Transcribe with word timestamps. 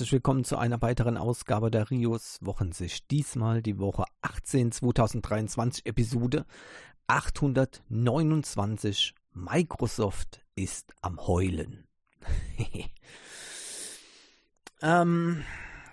herzlich 0.00 0.12
willkommen 0.12 0.44
zu 0.44 0.56
einer 0.56 0.80
weiteren 0.80 1.18
Ausgabe 1.18 1.70
der 1.70 1.90
Rios 1.90 2.38
Wochensicht. 2.40 3.10
Diesmal 3.10 3.60
die 3.60 3.78
Woche 3.78 4.04
18 4.22 4.72
2023 4.72 5.84
Episode 5.84 6.46
829. 7.06 9.14
Microsoft 9.34 10.40
ist 10.54 10.94
am 11.02 11.20
Heulen. 11.26 11.86
ähm, 14.80 15.44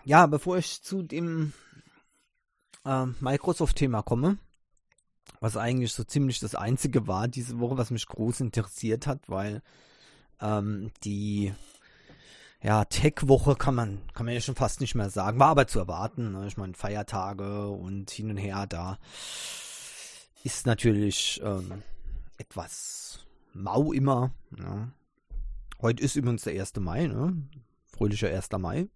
ja, 0.05 0.26
bevor 0.28 0.58
ich 0.58 0.81
zu 0.81 1.03
dem 1.03 1.52
äh, 2.86 3.08
Microsoft-Thema 3.20 4.03
komme, 4.03 4.38
was 5.42 5.58
eigentlich 5.58 5.92
so 5.92 6.05
ziemlich 6.05 6.39
das 6.39 6.55
einzige 6.55 7.08
war 7.08 7.28
diese 7.28 7.59
Woche, 7.59 7.78
was 7.78 7.92
mich 7.92 8.08
groß 8.08 8.39
interessiert 8.39 9.05
hat, 9.05 9.28
weil 9.28 9.62
ähm, 10.39 10.92
die 11.03 11.53
ja, 12.61 12.85
Tech-Woche 12.85 13.55
kann 13.55 13.75
man, 13.75 14.02
kann 14.13 14.25
man 14.25 14.34
ja 14.34 14.41
schon 14.41 14.55
fast 14.55 14.81
nicht 14.81 14.95
mehr 14.95 15.09
sagen, 15.09 15.39
war 15.39 15.49
aber 15.49 15.67
zu 15.67 15.79
erwarten. 15.79 16.31
Ne? 16.31 16.47
Ich 16.47 16.57
meine, 16.57 16.73
Feiertage 16.73 17.67
und 17.70 18.09
hin 18.09 18.31
und 18.31 18.38
her, 18.38 18.66
da 18.67 18.97
ist 20.43 20.66
natürlich 20.66 21.41
ähm, 21.43 21.83
etwas 22.38 23.25
mau 23.53 23.91
immer. 23.91 24.31
Ja. 24.57 24.89
Heute 25.81 26.03
ist 26.03 26.16
übrigens 26.16 26.44
der 26.44 26.59
1. 26.59 26.75
Mai, 26.77 27.08
ne? 27.08 27.36
Fröhlicher 27.86 28.30
1. 28.30 28.49
Mai. 28.58 28.89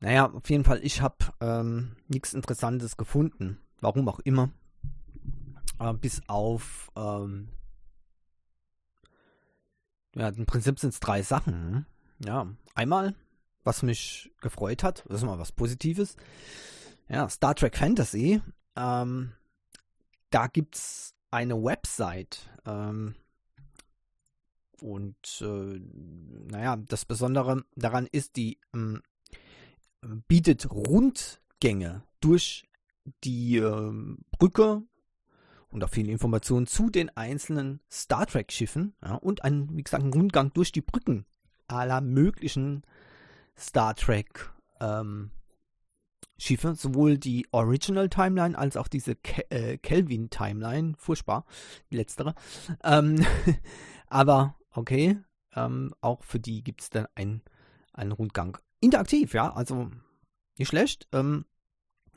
Naja, 0.00 0.30
auf 0.30 0.48
jeden 0.50 0.64
Fall, 0.64 0.80
ich 0.84 1.00
habe 1.00 1.16
ähm, 1.40 1.96
nichts 2.08 2.34
Interessantes 2.34 2.96
gefunden. 2.96 3.58
Warum 3.80 4.08
auch 4.08 4.20
immer. 4.20 4.50
Äh, 5.78 5.94
bis 5.94 6.22
auf, 6.28 6.90
ähm, 6.96 7.48
ja, 10.14 10.28
im 10.28 10.46
Prinzip 10.46 10.78
sind 10.78 10.90
es 10.90 11.00
drei 11.00 11.22
Sachen. 11.22 11.86
Ja, 12.24 12.46
einmal, 12.74 13.14
was 13.64 13.82
mich 13.82 14.32
gefreut 14.40 14.82
hat, 14.82 15.04
das 15.08 15.18
ist 15.18 15.26
mal 15.26 15.38
was 15.38 15.52
Positives. 15.52 16.16
Ja, 17.08 17.28
Star 17.28 17.54
Trek 17.54 17.76
Fantasy. 17.76 18.40
Ähm, 18.74 19.32
da 20.30 20.48
es 20.72 21.14
eine 21.30 21.62
Website. 21.62 22.50
Ähm, 22.64 23.14
und 24.80 25.40
äh, 25.40 25.80
naja, 26.50 26.76
das 26.76 27.04
Besondere 27.04 27.64
daran 27.74 28.06
ist, 28.06 28.36
die 28.36 28.58
ähm, 28.74 29.02
bietet 30.28 30.70
Rundgänge 30.70 32.02
durch 32.20 32.68
die 33.24 33.56
äh, 33.56 34.16
Brücke 34.38 34.82
und 35.68 35.84
auch 35.84 35.90
viele 35.90 36.12
Informationen 36.12 36.66
zu 36.66 36.90
den 36.90 37.14
einzelnen 37.16 37.80
Star 37.90 38.26
Trek-Schiffen 38.26 38.94
ja, 39.02 39.14
und 39.14 39.44
einen, 39.44 39.76
wie 39.76 39.82
gesagt, 39.82 40.02
einen 40.02 40.12
Rundgang 40.12 40.52
durch 40.52 40.72
die 40.72 40.82
Brücken 40.82 41.24
aller 41.68 42.00
möglichen 42.00 42.82
Star 43.56 43.94
Trek 43.94 44.50
ähm, 44.80 45.30
Schiffe, 46.38 46.74
sowohl 46.74 47.16
die 47.16 47.46
Original 47.50 48.10
Timeline 48.10 48.58
als 48.58 48.76
auch 48.76 48.88
diese 48.88 49.16
Ke 49.16 49.50
äh, 49.50 49.78
Kelvin 49.78 50.28
Timeline, 50.28 50.92
furchtbar, 50.98 51.46
die 51.90 51.96
letztere. 51.96 52.34
Ähm, 52.84 53.24
aber 54.08 54.58
okay, 54.72 55.18
ähm, 55.54 55.94
auch 56.02 56.22
für 56.22 56.38
die 56.38 56.62
gibt 56.62 56.82
es 56.82 56.90
dann 56.90 57.06
einen, 57.14 57.40
einen 57.92 58.12
Rundgang. 58.12 58.58
Interaktiv, 58.80 59.32
ja, 59.32 59.50
also 59.52 59.90
nicht 60.58 60.68
schlecht. 60.68 61.08
Ähm, 61.12 61.46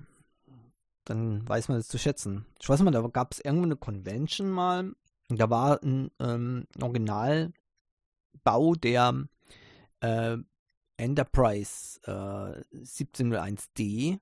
dann 1.04 1.48
weiß 1.48 1.68
man 1.68 1.78
es 1.78 1.90
zu 1.90 1.98
schätzen. 1.98 2.46
Ich 2.62 2.70
weiß 2.70 2.82
mal, 2.84 2.92
da 2.92 3.02
gab 3.02 3.34
es 3.34 3.40
irgendwo 3.40 3.66
eine 3.66 3.76
Convention 3.76 4.50
mal, 4.50 4.94
da 5.28 5.50
war 5.50 5.84
ein 5.84 6.10
ähm, 6.20 6.68
Originalbau 6.82 7.52
der 8.76 9.26
äh, 10.00 10.38
Enterprise 10.98 12.00
äh, 12.06 12.78
1701D. 12.78 14.20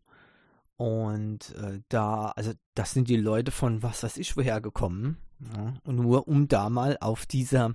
Und 0.75 1.55
äh, 1.55 1.81
da, 1.89 2.31
also 2.35 2.53
das 2.73 2.91
sind 2.91 3.07
die 3.07 3.17
Leute 3.17 3.51
von 3.51 3.83
was 3.83 4.03
weiß 4.03 4.17
ich 4.17 4.35
woher 4.35 4.59
gekommen. 4.59 5.17
Ja, 5.55 5.73
und 5.83 5.97
nur 5.97 6.27
um 6.27 6.47
da 6.47 6.69
mal 6.69 6.97
auf 7.01 7.25
dieser 7.25 7.73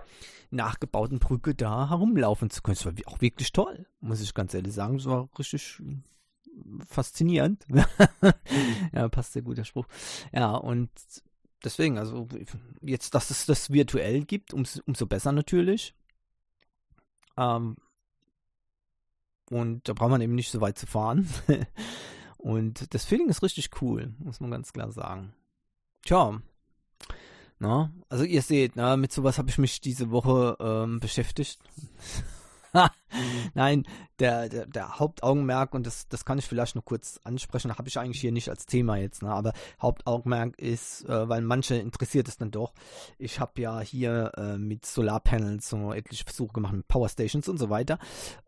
nachgebauten 0.50 1.18
Brücke 1.18 1.54
da 1.54 1.90
herumlaufen 1.90 2.50
zu 2.50 2.62
können. 2.62 2.76
Das 2.76 2.86
war 2.86 2.92
auch 3.06 3.20
wirklich 3.20 3.52
toll, 3.52 3.86
muss 4.00 4.20
ich 4.20 4.34
ganz 4.34 4.54
ehrlich 4.54 4.72
sagen. 4.72 4.96
Das 4.96 5.06
war 5.06 5.28
richtig 5.38 5.82
faszinierend. 6.86 7.66
ja, 8.92 9.08
passt 9.08 9.32
sehr 9.32 9.42
gut 9.42 9.58
der 9.58 9.64
Spruch. 9.64 9.86
Ja, 10.32 10.54
und 10.54 10.90
deswegen, 11.64 11.98
also 11.98 12.28
jetzt, 12.80 13.14
dass 13.14 13.30
es 13.30 13.46
das 13.46 13.70
virtuell 13.70 14.24
gibt, 14.24 14.54
umso, 14.54 14.80
umso 14.86 15.06
besser 15.06 15.32
natürlich. 15.32 15.94
Ähm, 17.36 17.76
und 19.50 19.88
da 19.88 19.92
braucht 19.92 20.10
man 20.10 20.20
eben 20.20 20.34
nicht 20.34 20.50
so 20.50 20.60
weit 20.60 20.78
zu 20.78 20.86
fahren. 20.86 21.28
und 22.36 22.92
das 22.94 23.04
Feeling 23.04 23.28
ist 23.28 23.42
richtig 23.42 23.70
cool, 23.82 24.12
muss 24.18 24.40
man 24.40 24.50
ganz 24.50 24.72
klar 24.72 24.92
sagen. 24.92 25.32
Tja. 26.04 26.40
Na, 27.60 27.92
also 28.08 28.24
ihr 28.24 28.42
seht, 28.42 28.76
na, 28.76 28.96
mit 28.96 29.12
sowas 29.12 29.38
habe 29.38 29.50
ich 29.50 29.58
mich 29.58 29.80
diese 29.80 30.10
Woche 30.10 30.56
ähm, 30.60 31.00
beschäftigt. 31.00 31.58
Nein, 33.54 33.86
der, 34.18 34.48
der, 34.48 34.66
der, 34.66 34.98
Hauptaugenmerk, 34.98 35.74
und 35.74 35.86
das, 35.86 36.08
das 36.08 36.24
kann 36.24 36.38
ich 36.38 36.46
vielleicht 36.46 36.76
noch 36.76 36.84
kurz 36.84 37.20
ansprechen, 37.24 37.76
habe 37.76 37.88
ich 37.88 37.98
eigentlich 37.98 38.20
hier 38.20 38.32
nicht 38.32 38.48
als 38.48 38.66
Thema 38.66 38.96
jetzt, 38.96 39.22
ne? 39.22 39.30
aber 39.30 39.52
Hauptaugenmerk 39.80 40.58
ist, 40.58 41.04
äh, 41.04 41.28
weil 41.28 41.40
manche 41.40 41.76
interessiert 41.76 42.28
es 42.28 42.36
dann 42.36 42.50
doch, 42.50 42.72
ich 43.18 43.40
habe 43.40 43.60
ja 43.60 43.80
hier 43.80 44.32
äh, 44.36 44.58
mit 44.58 44.86
Solarpanels 44.86 45.68
so 45.68 45.92
etliche 45.92 46.24
Versuche 46.24 46.52
gemacht, 46.54 46.74
mit 46.74 46.88
Powerstations 46.88 47.48
und 47.48 47.58
so 47.58 47.70
weiter 47.70 47.98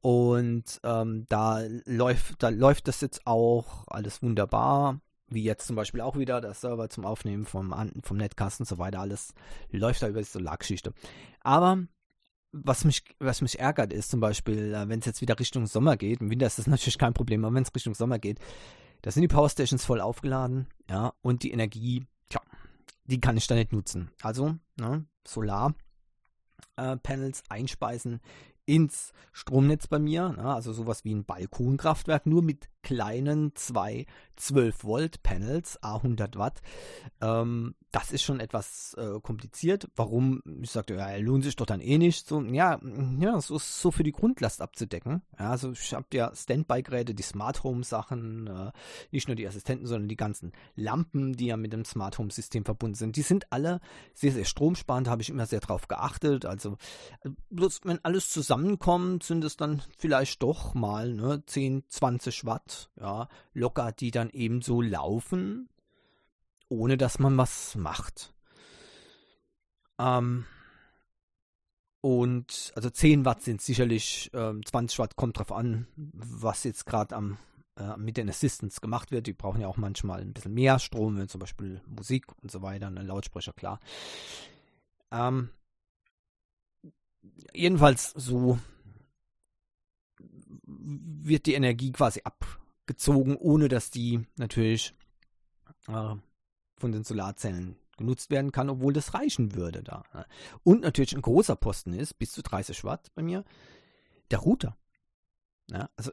und 0.00 0.81
ähm, 0.84 1.26
da, 1.28 1.62
läuft, 1.84 2.43
da 2.43 2.49
läuft 2.49 2.88
das 2.88 3.00
jetzt 3.00 3.26
auch 3.26 3.87
alles 3.87 4.23
wunderbar 4.23 5.00
wie 5.31 5.44
jetzt 5.44 5.66
zum 5.66 5.76
Beispiel 5.76 6.00
auch 6.00 6.19
wieder 6.19 6.40
der 6.40 6.55
Server 6.55 6.88
zum 6.88 7.06
Aufnehmen 7.06 7.44
vom, 7.44 7.73
vom 8.02 8.16
Netcast 8.16 8.61
und 8.61 8.66
so 8.66 8.78
weiter, 8.78 9.00
alles 9.00 9.32
läuft 9.70 10.02
da 10.02 10.08
über 10.08 10.19
die 10.19 10.26
Solargeschichte. 10.26 10.93
Aber 11.40 11.84
was 12.52 12.85
mich, 12.85 13.05
was 13.19 13.43
mich 13.43 13.58
ärgert, 13.58 13.93
ist 13.93 14.11
zum 14.11 14.20
Beispiel, 14.20 14.75
äh, 14.75 14.88
wenn 14.88 15.00
es 15.00 15.06
jetzt 15.06 15.20
wieder 15.20 15.38
Richtung 15.38 15.67
Sommer 15.67 15.97
geht, 15.97 16.20
im 16.20 16.31
Winter 16.31 16.47
ist 16.47 16.58
das 16.58 16.67
natürlich 16.69 16.99
kein 16.99 17.14
Problem, 17.14 17.44
aber 17.44 17.55
wenn 17.55 17.62
es 17.62 17.75
Richtung 17.75 17.94
Sommer 17.94 18.19
geht, 18.19 18.38
da 19.02 19.11
sind 19.11 19.23
die 19.23 19.29
Powerstations 19.29 19.85
voll 19.85 20.00
aufgeladen, 20.00 20.67
ja, 20.88 21.12
und 21.23 21.43
die 21.43 21.52
Energie, 21.52 22.06
tja, 22.29 22.41
die 23.05 23.20
kann 23.20 23.37
ich 23.37 23.47
dann 23.47 23.58
nicht 23.58 23.73
nutzen. 23.73 24.11
Also, 24.23 24.56
ne, 24.76 25.06
Solar. 25.26 25.75
Äh, 26.76 26.97
Panels 26.99 27.43
einspeisen 27.49 28.20
ins 28.66 29.12
Stromnetz 29.32 29.86
bei 29.86 29.98
mir. 29.98 30.30
Ne? 30.30 30.44
Also 30.44 30.72
sowas 30.72 31.04
wie 31.04 31.14
ein 31.14 31.24
Balkonkraftwerk, 31.24 32.26
nur 32.26 32.42
mit 32.42 32.68
kleinen 32.82 33.54
zwei 33.54 34.06
12 34.36 34.84
Volt 34.84 35.22
Panels, 35.22 35.82
A100 35.82 36.38
Watt. 36.38 36.62
Ähm, 37.20 37.74
das 37.90 38.12
ist 38.12 38.22
schon 38.22 38.40
etwas 38.40 38.94
äh, 38.94 39.20
kompliziert. 39.20 39.88
Warum? 39.96 40.42
Ich 40.62 40.70
sagte, 40.70 40.94
ja, 40.94 41.16
lohnt 41.16 41.44
sich 41.44 41.56
doch 41.56 41.66
dann 41.66 41.80
eh 41.80 41.98
nicht. 41.98 42.26
So, 42.26 42.40
ja, 42.42 42.80
ja, 43.18 43.40
so 43.40 43.58
so 43.58 43.90
für 43.90 44.04
die 44.04 44.12
Grundlast 44.12 44.62
abzudecken. 44.62 45.22
Ja, 45.38 45.50
also 45.50 45.72
ich 45.72 45.92
habe 45.92 46.06
ja 46.12 46.32
Standby-Geräte, 46.34 47.14
die 47.14 47.22
Smart 47.22 47.64
Home 47.64 47.82
Sachen, 47.84 48.46
äh, 48.46 48.70
nicht 49.10 49.28
nur 49.28 49.34
die 49.34 49.46
Assistenten, 49.46 49.86
sondern 49.86 50.08
die 50.08 50.16
ganzen 50.16 50.52
Lampen, 50.76 51.34
die 51.34 51.46
ja 51.46 51.56
mit 51.56 51.72
dem 51.72 51.84
Smart 51.84 52.18
Home 52.18 52.30
System 52.30 52.64
verbunden 52.64 52.94
sind. 52.94 53.16
Die 53.16 53.22
sind 53.22 53.52
alle 53.52 53.80
sehr, 54.14 54.32
sehr 54.32 54.44
stromsparend, 54.44 55.08
habe 55.08 55.22
ich 55.22 55.30
immer 55.30 55.46
sehr 55.46 55.60
drauf 55.60 55.88
geachtet. 55.88 56.46
Also 56.46 56.78
bloß 57.50 57.80
wenn 57.84 58.02
alles 58.04 58.30
zusammenkommt, 58.60 59.22
sind 59.22 59.44
es 59.44 59.56
dann 59.56 59.82
vielleicht 59.96 60.42
doch 60.42 60.74
mal 60.74 61.12
ne, 61.14 61.42
10, 61.46 61.84
20 61.88 62.44
Watt, 62.44 62.90
ja, 63.00 63.28
locker, 63.54 63.92
die 63.92 64.10
dann 64.10 64.30
eben 64.30 64.60
so 64.62 64.82
laufen, 64.82 65.68
ohne 66.68 66.96
dass 66.96 67.18
man 67.18 67.36
was 67.36 67.74
macht. 67.76 68.34
Ähm, 69.98 70.44
und 72.02 72.72
also 72.74 72.90
10 72.90 73.24
Watt 73.24 73.42
sind 73.42 73.62
sicherlich, 73.62 74.30
ähm, 74.34 74.64
20 74.64 74.98
Watt 74.98 75.16
kommt 75.16 75.38
drauf 75.38 75.52
an, 75.52 75.86
was 75.96 76.64
jetzt 76.64 76.86
gerade 76.86 77.16
am 77.16 77.38
äh, 77.76 77.96
mit 77.96 78.16
den 78.16 78.28
Assistants 78.28 78.80
gemacht 78.80 79.10
wird. 79.10 79.26
Die 79.26 79.32
brauchen 79.32 79.60
ja 79.60 79.68
auch 79.68 79.76
manchmal 79.76 80.20
ein 80.20 80.32
bisschen 80.32 80.54
mehr 80.54 80.78
Strom, 80.78 81.16
wenn 81.16 81.28
zum 81.28 81.40
Beispiel 81.40 81.80
Musik 81.86 82.26
und 82.42 82.50
so 82.50 82.62
weiter, 82.62 82.90
ne, 82.90 83.02
Lautsprecher, 83.02 83.52
klar. 83.52 83.80
Ähm, 85.12 85.50
jedenfalls 87.52 88.11
so 88.11 88.58
wird 90.64 91.46
die 91.46 91.55
Energie 91.55 91.93
quasi 91.93 92.22
abgezogen, 92.25 93.37
ohne 93.37 93.69
dass 93.69 93.90
die 93.90 94.26
natürlich 94.37 94.94
äh, 95.88 96.14
von 96.76 96.93
den 96.93 97.05
Solarzellen 97.05 97.76
genutzt 97.96 98.31
werden 98.31 98.50
kann, 98.50 98.70
obwohl 98.70 98.93
das 98.93 99.14
reichen 99.14 99.55
würde 99.55 99.82
da. 99.82 100.02
Ne? 100.14 100.26
Und 100.64 100.81
natürlich 100.81 101.14
ein 101.14 101.22
großer 101.22 101.56
Posten 101.56 101.93
ist, 101.93 102.14
bis 102.14 102.32
zu 102.32 102.43
30 102.43 102.84
Watt 102.84 103.12
bei 103.14 103.23
mir, 103.23 103.44
der 104.31 104.38
Router. 104.38 104.76
Ja, 105.70 105.90
also 105.96 106.11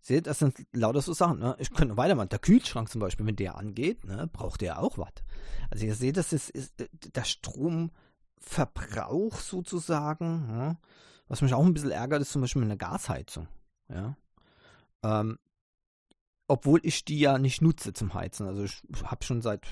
seht, 0.00 0.26
das 0.26 0.38
sind 0.38 0.66
lauter 0.72 1.02
so 1.02 1.12
Sachen. 1.12 1.38
Ne? 1.38 1.56
Ich 1.58 1.70
könnte 1.70 1.96
weitermachen. 1.96 2.28
Der 2.28 2.38
Kühlschrank 2.38 2.90
zum 2.90 3.00
Beispiel, 3.00 3.26
wenn 3.26 3.36
der 3.36 3.56
angeht, 3.56 4.04
ne, 4.04 4.28
braucht 4.32 4.60
der 4.60 4.80
auch 4.80 4.98
Watt. 4.98 5.22
Also 5.70 5.86
ihr 5.86 5.94
seht, 5.94 6.16
das 6.16 6.32
ist, 6.32 6.50
ist 6.50 6.74
der 6.78 7.24
Stromverbrauch 8.40 9.36
sozusagen. 9.36 10.48
Ja? 10.50 10.76
Was 11.28 11.42
mich 11.42 11.54
auch 11.54 11.64
ein 11.64 11.74
bisschen 11.74 11.90
ärgert, 11.90 12.22
ist 12.22 12.32
zum 12.32 12.42
Beispiel 12.42 12.62
eine 12.62 12.76
Gasheizung. 12.76 13.48
Ja. 13.88 14.16
Ähm, 15.02 15.38
obwohl 16.48 16.80
ich 16.84 17.04
die 17.04 17.18
ja 17.18 17.38
nicht 17.38 17.62
nutze 17.62 17.92
zum 17.92 18.14
Heizen. 18.14 18.46
Also 18.46 18.64
ich 18.64 18.82
habe 19.02 19.24
schon 19.24 19.42
seit, 19.42 19.66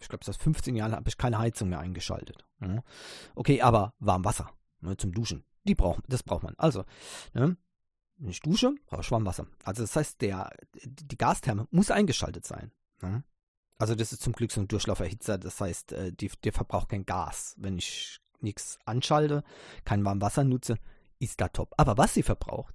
ich 0.00 0.08
glaube 0.08 0.24
seit 0.24 0.36
15 0.36 0.74
Jahren 0.74 0.92
habe 0.92 1.08
ich 1.08 1.18
keine 1.18 1.38
Heizung 1.38 1.68
mehr 1.68 1.80
eingeschaltet. 1.80 2.46
Ja. 2.60 2.82
Okay, 3.34 3.60
aber 3.60 3.94
warm 3.98 4.24
Wasser 4.24 4.50
ne, 4.80 4.96
zum 4.96 5.12
Duschen, 5.12 5.44
die 5.64 5.74
braucht, 5.74 6.02
das 6.08 6.22
braucht 6.22 6.42
man. 6.42 6.54
Also, 6.56 6.84
ne, 7.34 7.56
wenn 8.16 8.30
ich 8.30 8.40
dusche, 8.40 8.74
brauche 8.86 9.02
ich 9.02 9.10
warm. 9.10 9.26
Also 9.26 9.82
das 9.82 9.96
heißt, 9.96 10.20
der, 10.20 10.50
die 10.84 11.18
Gastherme 11.18 11.66
muss 11.70 11.90
eingeschaltet 11.90 12.46
sein. 12.46 12.72
Ne? 13.02 13.24
Also 13.80 13.94
das 13.94 14.12
ist 14.12 14.20
zum 14.20 14.34
Glück 14.34 14.52
so 14.52 14.60
ein 14.60 14.68
Durchlauferhitzer, 14.68 15.38
das 15.38 15.58
heißt, 15.58 15.92
äh, 15.92 16.12
die, 16.12 16.30
der 16.44 16.52
verbraucht 16.52 16.90
kein 16.90 17.06
Gas. 17.06 17.54
Wenn 17.56 17.78
ich 17.78 18.20
nichts 18.40 18.78
anschalte, 18.84 19.42
kein 19.86 20.04
warmes 20.04 20.20
Wasser 20.20 20.44
nutze, 20.44 20.76
ist 21.18 21.40
da 21.40 21.48
top. 21.48 21.72
Aber 21.78 21.96
was 21.96 22.12
sie 22.12 22.22
verbraucht, 22.22 22.74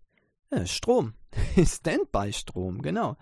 ja, 0.51 0.65
Strom. 0.65 1.13
Standby-Strom, 1.63 2.81
genau. 2.81 3.17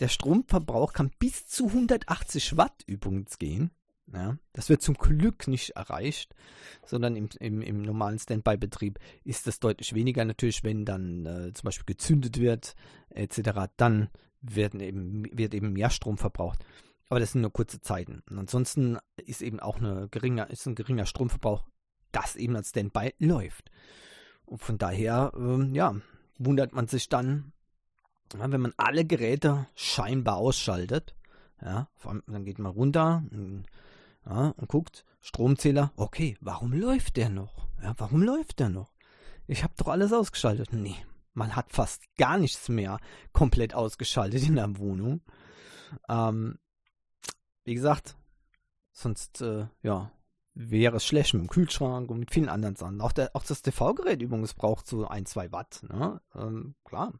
Der 0.00 0.08
Stromverbrauch 0.08 0.92
kann 0.92 1.12
bis 1.20 1.46
zu 1.46 1.68
180 1.68 2.56
Watt 2.56 2.82
übrigens 2.86 3.38
gehen. 3.38 3.70
Ja, 4.12 4.36
das 4.52 4.68
wird 4.68 4.82
zum 4.82 4.94
Glück 4.94 5.46
nicht 5.46 5.70
erreicht, 5.76 6.34
sondern 6.84 7.14
im, 7.14 7.28
im, 7.38 7.62
im 7.62 7.82
normalen 7.82 8.18
Standby-Betrieb 8.18 8.98
ist 9.22 9.46
das 9.46 9.60
deutlich 9.60 9.94
weniger. 9.94 10.24
Natürlich, 10.24 10.64
wenn 10.64 10.84
dann 10.84 11.26
äh, 11.26 11.52
zum 11.52 11.66
Beispiel 11.66 11.94
gezündet 11.94 12.40
wird, 12.40 12.74
etc., 13.10 13.70
dann 13.76 14.08
werden 14.40 14.80
eben, 14.80 15.26
wird 15.32 15.54
eben 15.54 15.72
mehr 15.72 15.90
Strom 15.90 16.18
verbraucht. 16.18 16.64
Aber 17.08 17.20
das 17.20 17.32
sind 17.32 17.40
nur 17.40 17.52
kurze 17.52 17.80
Zeiten. 17.80 18.22
Und 18.30 18.38
ansonsten 18.38 18.98
ist 19.16 19.40
eben 19.40 19.60
auch 19.60 19.76
eine 19.76 20.08
geringer, 20.10 20.50
ist 20.50 20.66
ein 20.66 20.74
geringer 20.74 21.06
Stromverbrauch, 21.06 21.66
das 22.12 22.36
eben 22.36 22.56
als 22.56 22.70
Standby 22.70 23.14
läuft. 23.18 23.70
Und 24.44 24.58
von 24.58 24.78
daher, 24.78 25.32
ähm, 25.36 25.74
ja, 25.74 25.94
wundert 26.38 26.72
man 26.72 26.86
sich 26.86 27.08
dann, 27.08 27.52
wenn 28.34 28.60
man 28.60 28.74
alle 28.76 29.04
Geräte 29.04 29.66
scheinbar 29.74 30.36
ausschaltet. 30.36 31.14
Ja, 31.60 31.88
dann 32.26 32.44
geht 32.44 32.58
man 32.58 32.72
runter 32.72 33.24
und, 33.32 33.64
ja, 34.24 34.54
und 34.56 34.68
guckt, 34.68 35.04
Stromzähler, 35.20 35.92
okay, 35.96 36.36
warum 36.40 36.72
läuft 36.72 37.16
der 37.16 37.30
noch? 37.30 37.66
Ja, 37.82 37.94
warum 37.98 38.22
läuft 38.22 38.60
der 38.60 38.68
noch? 38.68 38.92
Ich 39.46 39.64
habe 39.64 39.74
doch 39.76 39.88
alles 39.88 40.12
ausgeschaltet. 40.12 40.72
Nee, 40.72 40.96
man 41.34 41.56
hat 41.56 41.72
fast 41.72 42.02
gar 42.16 42.38
nichts 42.38 42.68
mehr 42.68 42.98
komplett 43.32 43.74
ausgeschaltet 43.74 44.46
in 44.46 44.56
der 44.56 44.78
Wohnung. 44.78 45.20
Ähm, 46.08 46.58
wie 47.68 47.74
gesagt, 47.74 48.16
sonst, 48.92 49.42
äh, 49.42 49.66
ja, 49.82 50.10
wäre 50.54 50.96
es 50.96 51.04
schlecht 51.04 51.34
mit 51.34 51.42
dem 51.42 51.50
Kühlschrank 51.50 52.10
und 52.10 52.18
mit 52.18 52.32
vielen 52.32 52.48
anderen 52.48 52.76
Sachen. 52.76 53.00
Auch, 53.02 53.12
der, 53.12 53.30
auch 53.34 53.44
das 53.44 53.60
TV-Gerät 53.60 54.22
übrigens 54.22 54.54
braucht 54.54 54.86
so 54.86 55.06
ein, 55.06 55.26
zwei 55.26 55.52
Watt. 55.52 55.82
Ne? 55.86 56.20
Ähm, 56.34 56.74
klar. 56.84 57.12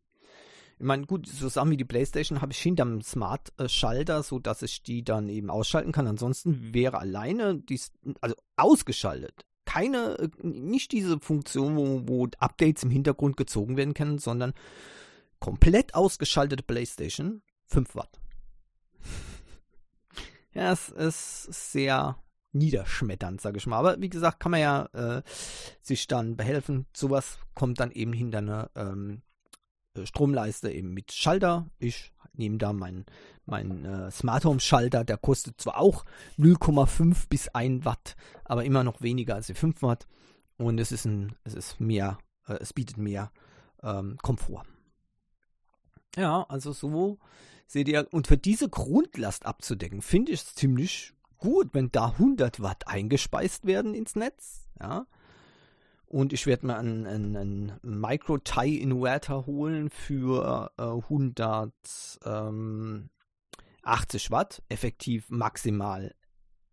Ich 0.78 0.86
meine, 0.86 1.04
gut, 1.04 1.28
so 1.28 1.48
Sachen 1.48 1.70
wie 1.70 1.76
die 1.76 1.84
Playstation 1.84 2.40
habe 2.40 2.52
ich 2.52 2.58
hinterm 2.60 3.02
Smart-Schalter, 3.02 4.22
sodass 4.22 4.62
ich 4.62 4.82
die 4.82 5.04
dann 5.04 5.28
eben 5.28 5.50
ausschalten 5.50 5.92
kann. 5.92 6.06
Ansonsten 6.06 6.72
wäre 6.72 6.98
alleine, 6.98 7.58
dies, 7.58 7.92
also 8.22 8.34
ausgeschaltet. 8.56 9.44
Keine, 9.66 10.30
nicht 10.40 10.92
diese 10.92 11.20
Funktion, 11.20 11.76
wo, 11.76 12.08
wo 12.08 12.28
Updates 12.38 12.84
im 12.84 12.90
Hintergrund 12.90 13.36
gezogen 13.36 13.76
werden 13.76 13.92
können, 13.92 14.18
sondern 14.18 14.54
komplett 15.40 15.94
ausgeschaltete 15.94 16.62
Playstation, 16.62 17.42
5 17.66 17.94
Watt. 17.94 18.18
Ja, 20.52 20.72
es 20.72 20.88
ist 20.88 21.72
sehr 21.72 22.16
niederschmetternd, 22.52 23.40
sage 23.40 23.58
ich 23.58 23.66
mal. 23.66 23.78
Aber 23.78 24.00
wie 24.00 24.08
gesagt, 24.08 24.40
kann 24.40 24.52
man 24.52 24.60
ja 24.60 24.86
äh, 24.92 25.22
sich 25.82 26.06
dann 26.06 26.36
behelfen. 26.36 26.86
Sowas 26.94 27.38
kommt 27.54 27.80
dann 27.80 27.90
eben 27.90 28.12
hinter 28.12 28.38
einer 28.38 28.70
ähm, 28.74 29.22
äh, 29.94 30.06
Stromleiste 30.06 30.70
eben 30.70 30.94
mit 30.94 31.12
Schalter. 31.12 31.70
Ich 31.78 32.12
nehme 32.32 32.58
da 32.58 32.72
meinen 32.72 33.04
mein, 33.44 33.84
äh, 33.84 34.10
Smart 34.10 34.44
Home 34.44 34.60
Schalter, 34.60 35.04
der 35.04 35.18
kostet 35.18 35.60
zwar 35.60 35.78
auch 35.78 36.04
0,5 36.38 37.28
bis 37.28 37.48
1 37.48 37.84
Watt, 37.84 38.16
aber 38.44 38.64
immer 38.64 38.84
noch 38.84 39.00
weniger 39.00 39.34
als 39.34 39.46
die 39.46 39.54
5 39.54 39.82
Watt. 39.82 40.06
Und 40.56 40.78
es 40.78 40.92
ist 40.92 41.04
ein, 41.04 41.34
es 41.44 41.54
ist 41.54 41.80
mehr, 41.80 42.18
äh, 42.46 42.58
es 42.60 42.72
bietet 42.72 42.98
mehr 42.98 43.30
ähm, 43.82 44.16
Komfort. 44.22 44.64
Ja, 46.16 46.44
also 46.48 46.72
so 46.72 47.18
seht 47.68 47.86
ihr, 47.86 48.08
und 48.10 48.26
für 48.26 48.38
diese 48.38 48.68
Grundlast 48.68 49.46
abzudecken, 49.46 50.02
finde 50.02 50.32
ich 50.32 50.40
es 50.40 50.54
ziemlich 50.54 51.12
gut, 51.36 51.68
wenn 51.72 51.92
da 51.92 52.06
100 52.06 52.60
Watt 52.60 52.88
eingespeist 52.88 53.66
werden 53.66 53.94
ins 53.94 54.16
Netz. 54.16 54.68
Ja. 54.80 55.06
Und 56.06 56.32
ich 56.32 56.46
werde 56.46 56.66
mir 56.66 56.76
einen, 56.76 57.06
einen, 57.06 57.36
einen 57.36 57.78
Micro-Tie-Inverter 57.82 59.44
holen 59.46 59.90
für 59.90 60.72
äh, 60.78 60.82
180 60.82 62.20
ähm, 62.24 63.10
Watt, 64.30 64.62
effektiv 64.70 65.28
maximal 65.28 66.14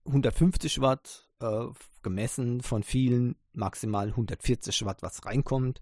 150 0.05 0.79
Watt, 0.79 1.24
äh, 1.39 1.65
gemessen 2.01 2.61
von 2.61 2.83
vielen 2.83 3.35
maximal 3.53 4.09
140 4.09 4.85
Watt, 4.85 5.01
was 5.01 5.25
reinkommt 5.25 5.81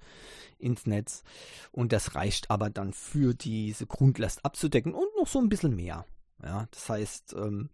ins 0.57 0.85
Netz. 0.85 1.23
Und 1.71 1.91
das 1.91 2.15
reicht 2.15 2.49
aber 2.49 2.69
dann 2.69 2.93
für 2.93 3.33
diese 3.33 3.85
Grundlast 3.85 4.45
abzudecken 4.45 4.93
und 4.93 5.07
noch 5.17 5.27
so 5.27 5.39
ein 5.39 5.49
bisschen 5.49 5.75
mehr. 5.75 6.05
Ja, 6.41 6.67
das 6.71 6.89
heißt, 6.89 7.33
ähm, 7.37 7.69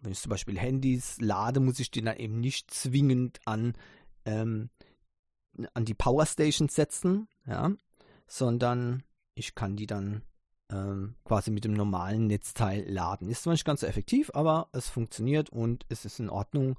wenn 0.00 0.12
ich 0.12 0.20
zum 0.20 0.30
Beispiel 0.30 0.58
Handys 0.58 1.20
lade, 1.20 1.60
muss 1.60 1.78
ich 1.80 1.90
die 1.90 2.02
dann 2.02 2.16
eben 2.16 2.40
nicht 2.40 2.72
zwingend 2.72 3.40
an, 3.44 3.74
ähm, 4.24 4.70
an 5.74 5.84
die 5.84 5.94
Powerstation 5.94 6.68
setzen, 6.68 7.28
ja, 7.46 7.70
sondern 8.26 9.02
ich 9.34 9.54
kann 9.54 9.76
die 9.76 9.86
dann 9.86 10.22
ähm, 10.70 11.14
quasi 11.24 11.50
mit 11.50 11.64
dem 11.64 11.72
normalen 11.72 12.26
Netzteil 12.26 12.88
laden. 12.88 13.28
Ist 13.28 13.42
zwar 13.42 13.52
nicht 13.52 13.64
ganz 13.64 13.80
so 13.80 13.86
effektiv, 13.86 14.30
aber 14.34 14.68
es 14.72 14.88
funktioniert 14.88 15.50
und 15.50 15.84
es 15.88 16.04
ist 16.04 16.20
in 16.20 16.30
Ordnung. 16.30 16.78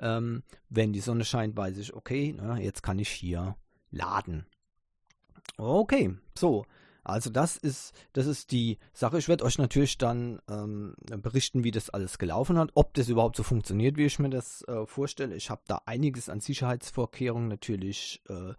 Ähm, 0.00 0.42
wenn 0.68 0.92
die 0.92 1.00
Sonne 1.00 1.24
scheint, 1.24 1.56
weiß 1.56 1.78
ich, 1.78 1.94
okay, 1.94 2.34
na, 2.36 2.58
jetzt 2.58 2.82
kann 2.82 2.98
ich 2.98 3.08
hier 3.08 3.56
laden. 3.90 4.46
Okay, 5.56 6.16
so. 6.36 6.64
Also 7.04 7.28
das 7.28 7.58
ist, 7.58 7.92
das 8.14 8.26
ist 8.26 8.50
die 8.50 8.78
Sache. 8.94 9.18
Ich 9.18 9.28
werde 9.28 9.44
euch 9.44 9.58
natürlich 9.58 9.98
dann 9.98 10.40
ähm, 10.48 10.94
berichten, 11.18 11.62
wie 11.62 11.70
das 11.70 11.90
alles 11.90 12.16
gelaufen 12.16 12.58
hat, 12.58 12.70
ob 12.74 12.94
das 12.94 13.10
überhaupt 13.10 13.36
so 13.36 13.42
funktioniert, 13.42 13.98
wie 13.98 14.06
ich 14.06 14.18
mir 14.18 14.30
das 14.30 14.62
äh, 14.62 14.86
vorstelle. 14.86 15.36
Ich 15.36 15.50
habe 15.50 15.60
da 15.66 15.82
einiges 15.84 16.30
an 16.30 16.40
Sicherheitsvorkehrungen 16.40 17.48
natürlich 17.48 18.22
äh, 18.30 18.54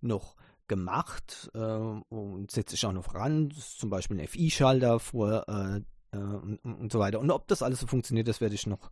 noch 0.00 0.34
gemacht 0.70 1.50
äh, 1.52 1.58
und 1.58 2.50
setze 2.50 2.76
ich 2.76 2.86
auch 2.86 2.92
noch 2.92 3.12
ran, 3.12 3.50
zum 3.50 3.90
Beispiel 3.90 4.20
ein 4.20 4.28
FI-Schalter 4.28 5.00
vor 5.00 5.44
äh, 5.48 5.80
äh, 6.12 6.16
und, 6.16 6.58
und, 6.64 6.92
so 6.92 7.00
weiter. 7.00 7.18
Und 7.18 7.30
ob 7.32 7.48
das 7.48 7.62
alles 7.62 7.80
so 7.80 7.88
funktioniert, 7.88 8.28
das 8.28 8.40
werde 8.40 8.54
ich 8.54 8.68
noch 8.68 8.90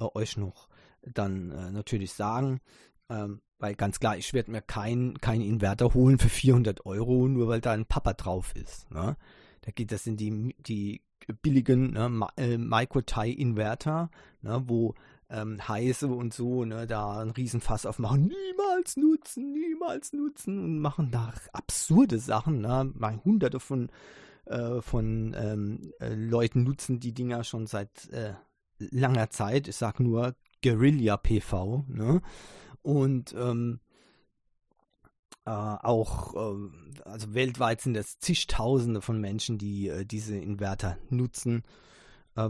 äh, 0.00 0.04
euch 0.14 0.36
noch 0.36 0.68
dann 1.02 1.52
äh, 1.52 1.70
natürlich 1.70 2.12
sagen. 2.12 2.60
Ähm, 3.08 3.40
weil 3.60 3.76
ganz 3.76 4.00
klar, 4.00 4.16
ich 4.16 4.34
werde 4.34 4.50
mir 4.50 4.60
keinen 4.60 5.18
kein 5.20 5.40
Inverter 5.40 5.94
holen 5.94 6.18
für 6.18 6.28
400 6.28 6.84
Euro, 6.84 7.28
nur 7.28 7.46
weil 7.46 7.60
da 7.60 7.72
ein 7.72 7.86
Papa 7.86 8.14
drauf 8.14 8.56
ist. 8.56 8.90
Ne? 8.90 9.16
Da 9.60 9.70
geht 9.70 9.92
das 9.92 10.06
in 10.06 10.16
die, 10.16 10.56
die 10.58 11.02
billigen 11.42 11.92
ne, 11.92 12.08
Micro-Tie-Inverter, 12.58 14.10
ne, 14.42 14.62
wo 14.66 14.94
ähm, 15.30 15.66
heiße 15.66 16.08
und 16.08 16.34
so, 16.34 16.64
ne, 16.64 16.86
da 16.86 17.20
einen 17.20 17.30
Riesenfass 17.30 17.86
aufmachen, 17.86 18.28
niemals 18.28 18.96
nutzen, 18.96 19.52
niemals 19.52 20.12
nutzen 20.12 20.58
und 20.58 20.78
machen 20.80 21.10
da 21.10 21.32
absurde 21.52 22.18
Sachen, 22.18 22.60
ne, 22.60 22.90
mal 22.94 23.20
hunderte 23.24 23.60
von, 23.60 23.90
äh, 24.46 24.80
von 24.80 25.34
ähm, 25.38 25.92
äh, 26.00 26.14
Leuten 26.14 26.64
nutzen 26.64 27.00
die 27.00 27.14
Dinger 27.14 27.44
schon 27.44 27.66
seit 27.66 28.08
äh, 28.10 28.34
langer 28.78 29.30
Zeit, 29.30 29.68
ich 29.68 29.76
sag 29.76 30.00
nur 30.00 30.34
Guerilla 30.62 31.16
PV, 31.16 31.84
ne, 31.88 32.20
und 32.82 33.34
ähm, 33.38 33.80
äh, 35.46 35.50
auch, 35.50 36.34
äh, 36.34 37.00
also 37.04 37.34
weltweit 37.34 37.80
sind 37.80 37.96
es 37.96 38.18
zigtausende 38.18 39.00
von 39.00 39.20
Menschen, 39.20 39.58
die 39.58 39.88
äh, 39.88 40.04
diese 40.04 40.36
Inverter 40.36 40.98
nutzen, 41.08 41.62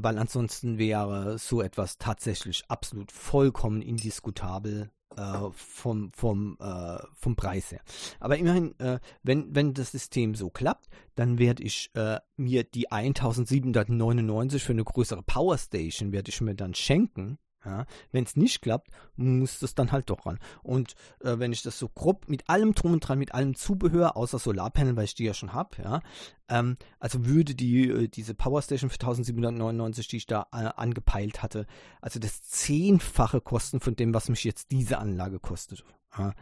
weil 0.01 0.19
ansonsten 0.19 0.79
wäre 0.79 1.39
so 1.39 1.63
etwas 1.63 1.99
tatsächlich 1.99 2.65
absolut 2.69 3.13
vollkommen 3.13 3.83
indiskutabel 3.83 4.91
äh, 5.17 5.39
vom, 5.53 6.13
vom, 6.13 6.57
äh, 6.61 6.99
vom 7.15 7.37
Preis 7.37 7.73
her. 7.73 7.81
Aber 8.21 8.39
immerhin, 8.39 8.75
wenn, 9.23 9.55
wenn 9.55 9.75
das 9.75 9.93
System 9.93 10.35
so 10.35 10.51
klappt, 10.51 10.89
dann 11.15 11.39
werde 11.39 11.63
ich 11.63 11.91
mir 12.37 12.65
die 12.65 12.91
1799 12.91 14.63
für 14.63 14.73
eine 14.73 14.85
größere 14.85 15.23
Powerstation 15.23 16.13
werde 16.13 16.31
ich 16.31 16.41
mir 16.41 16.55
dann 16.55 16.75
schenken 16.75 17.39
ja, 17.65 17.85
wenn 18.13 18.25
es 18.25 18.37
nicht 18.37 18.63
klappt, 18.63 18.89
muss 19.17 19.59
das 19.59 19.75
dann 19.75 19.93
halt 19.93 20.09
doch 20.11 20.27
ran. 20.27 20.39
Und 20.63 20.95
äh, 21.21 21.39
wenn 21.39 21.53
ich 21.53 21.63
das 21.63 21.79
so 21.79 21.89
grob 21.89 22.29
mit 22.29 22.49
allem 22.49 22.75
drum 22.75 22.93
und 22.93 23.01
dran, 23.01 23.19
mit 23.19 23.35
allem 23.35 23.55
Zubehör, 23.55 24.17
außer 24.17 24.39
Solarpanel, 24.39 24.97
weil 24.97 25.05
ich 25.05 25.15
die 25.15 25.25
ja 25.25 25.35
schon 25.35 25.53
habe, 25.53 25.83
ja, 25.83 26.01
ähm, 26.49 26.77
also 26.99 27.27
würde 27.27 27.55
die 27.55 27.89
äh, 27.89 28.09
diese 28.09 28.35
Powerstation 28.35 28.91
für 28.91 28.95
1799, 28.95 30.09
die 30.09 30.17
ich 30.17 30.27
da 30.27 30.47
äh, 30.53 30.71
angepeilt 30.77 31.43
hatte, 31.43 31.67
also 32.01 32.19
das 32.19 32.43
zehnfache 32.43 33.41
kosten 33.41 33.81
von 33.81 33.97
dem, 33.97 34.15
was 34.15 34.29
mich 34.29 34.45
jetzt 34.45 34.71
diese 34.71 34.99
Anlage 34.99 35.39
kostet. 35.39 35.85
Ja. 36.17 36.35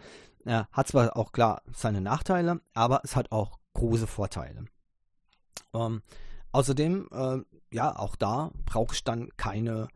Ja, 0.45 0.69
hat 0.73 0.89
zwar 0.89 1.17
auch 1.17 1.33
klar 1.33 1.63
seine 1.73 2.01
Nachteile, 2.01 2.61
aber 2.73 3.01
es 3.05 3.17
hat 3.17 3.33
auch 3.33 3.59
große 3.75 4.07
Vorteile. 4.07 4.65
Ähm, 5.75 6.03
außerdem, 6.53 7.09
äh, 7.13 7.39
ja, 7.71 7.97
auch 7.97 8.17
da 8.17 8.53
brauche 8.65 8.95
ich 8.95 9.05
dann 9.05 9.29
keine 9.37 9.89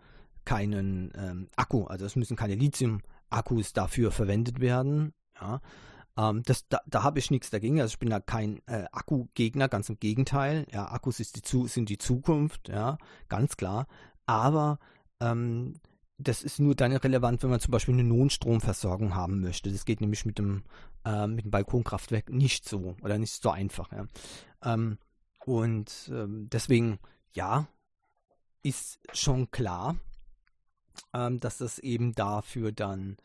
keinen 0.44 1.12
ähm, 1.16 1.48
Akku, 1.56 1.84
also 1.84 2.04
es 2.04 2.16
müssen 2.16 2.36
keine 2.36 2.54
Lithium-Akkus 2.54 3.72
dafür 3.72 4.10
verwendet 4.10 4.60
werden. 4.60 5.12
Ja. 5.40 5.60
Ähm, 6.16 6.42
das, 6.44 6.68
da, 6.68 6.80
da 6.86 7.02
habe 7.02 7.18
ich 7.18 7.30
nichts 7.30 7.50
dagegen. 7.50 7.80
Also 7.80 7.92
ich 7.92 7.98
bin 7.98 8.10
da 8.10 8.20
kein 8.20 8.60
äh, 8.66 8.84
Akku-Gegner, 8.92 9.68
ganz 9.68 9.88
im 9.88 9.98
Gegenteil. 9.98 10.66
Ja, 10.70 10.90
Akkus 10.90 11.16
die, 11.16 11.68
sind 11.68 11.88
die 11.88 11.98
Zukunft, 11.98 12.68
ja, 12.68 12.98
ganz 13.28 13.56
klar. 13.56 13.86
Aber 14.26 14.78
ähm, 15.20 15.74
das 16.18 16.42
ist 16.42 16.60
nur 16.60 16.74
dann 16.74 16.92
relevant, 16.92 17.42
wenn 17.42 17.50
man 17.50 17.60
zum 17.60 17.72
Beispiel 17.72 17.94
eine 17.94 18.04
Notstromversorgung 18.04 19.14
haben 19.14 19.40
möchte. 19.40 19.72
Das 19.72 19.84
geht 19.84 20.00
nämlich 20.00 20.24
mit 20.24 20.38
dem, 20.38 20.64
äh, 21.04 21.26
mit 21.26 21.44
dem 21.44 21.50
Balkonkraftwerk 21.50 22.30
nicht 22.30 22.68
so 22.68 22.96
oder 23.02 23.18
nicht 23.18 23.42
so 23.42 23.50
einfach. 23.50 23.90
Ja. 23.92 24.06
Ähm, 24.64 24.98
und 25.44 26.10
ähm, 26.12 26.48
deswegen, 26.50 26.98
ja, 27.32 27.66
ist 28.62 29.00
schon 29.12 29.50
klar, 29.50 29.96
ähm, 31.14 31.40
dass 31.40 31.58
das 31.58 31.78
eben 31.78 32.14
dafür 32.14 32.72
dann 32.72 33.16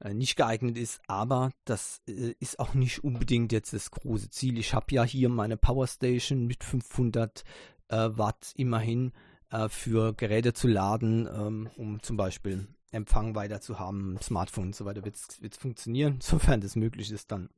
äh, 0.00 0.14
nicht 0.14 0.36
geeignet 0.36 0.76
ist, 0.76 1.00
aber 1.06 1.52
das 1.64 2.02
äh, 2.08 2.34
ist 2.40 2.58
auch 2.58 2.74
nicht 2.74 3.04
unbedingt 3.04 3.52
jetzt 3.52 3.72
das 3.72 3.90
große 3.90 4.30
Ziel. 4.30 4.58
Ich 4.58 4.74
habe 4.74 4.86
ja 4.90 5.04
hier 5.04 5.28
meine 5.28 5.56
Powerstation 5.56 6.46
mit 6.46 6.64
500 6.64 7.44
äh, 7.88 7.96
Watt 7.96 8.52
immerhin 8.56 9.12
äh, 9.50 9.68
für 9.68 10.12
Geräte 10.14 10.52
zu 10.52 10.66
laden, 10.68 11.28
ähm, 11.32 11.70
um 11.76 12.02
zum 12.02 12.16
Beispiel 12.16 12.66
Empfang 12.90 13.34
weiter 13.34 13.60
zu 13.60 13.78
haben, 13.78 14.18
Smartphone 14.20 14.66
und 14.66 14.76
so 14.76 14.84
weiter 14.84 15.04
wird 15.04 15.16
es 15.16 15.56
funktionieren, 15.56 16.18
sofern 16.22 16.60
das 16.60 16.76
möglich 16.76 17.10
ist 17.10 17.30
dann. 17.30 17.48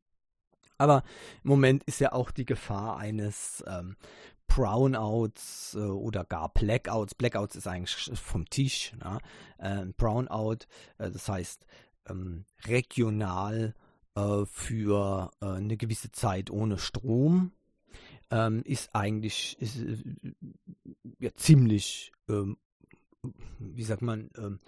Aber 0.77 1.05
im 1.45 1.51
Moment 1.51 1.85
ist 1.85 2.01
ja 2.01 2.13
auch 2.13 2.31
die 2.31 2.45
Gefahr 2.45 2.97
eines 2.97 3.65
ähm, 3.67 3.97
Brownouts 4.47 5.75
äh, 5.75 5.81
oder 5.81 6.25
gar 6.25 6.49
Blackouts. 6.53 7.15
Blackouts 7.15 7.57
ist 7.57 7.67
eigentlich 7.67 8.11
vom 8.15 8.49
Tisch. 8.49 8.93
Ne? 9.03 9.19
Äh, 9.59 9.87
Brownout, 9.97 10.67
äh, 10.99 11.11
das 11.11 11.29
heißt 11.29 11.67
ähm, 12.09 12.45
regional 12.67 13.75
äh, 14.15 14.45
für 14.47 15.31
äh, 15.41 15.47
eine 15.47 15.77
gewisse 15.77 16.11
Zeit 16.13 16.51
ohne 16.51 16.79
Strom, 16.79 17.53
ähm, 18.31 18.63
ist 18.65 18.95
eigentlich 18.95 19.57
ist, 19.61 19.81
äh, 19.81 19.99
ja, 21.19 21.35
ziemlich, 21.35 22.13
ähm, 22.29 22.57
wie 23.59 23.83
sagt 23.83 24.03
man, 24.03 24.31
ähm, 24.37 24.61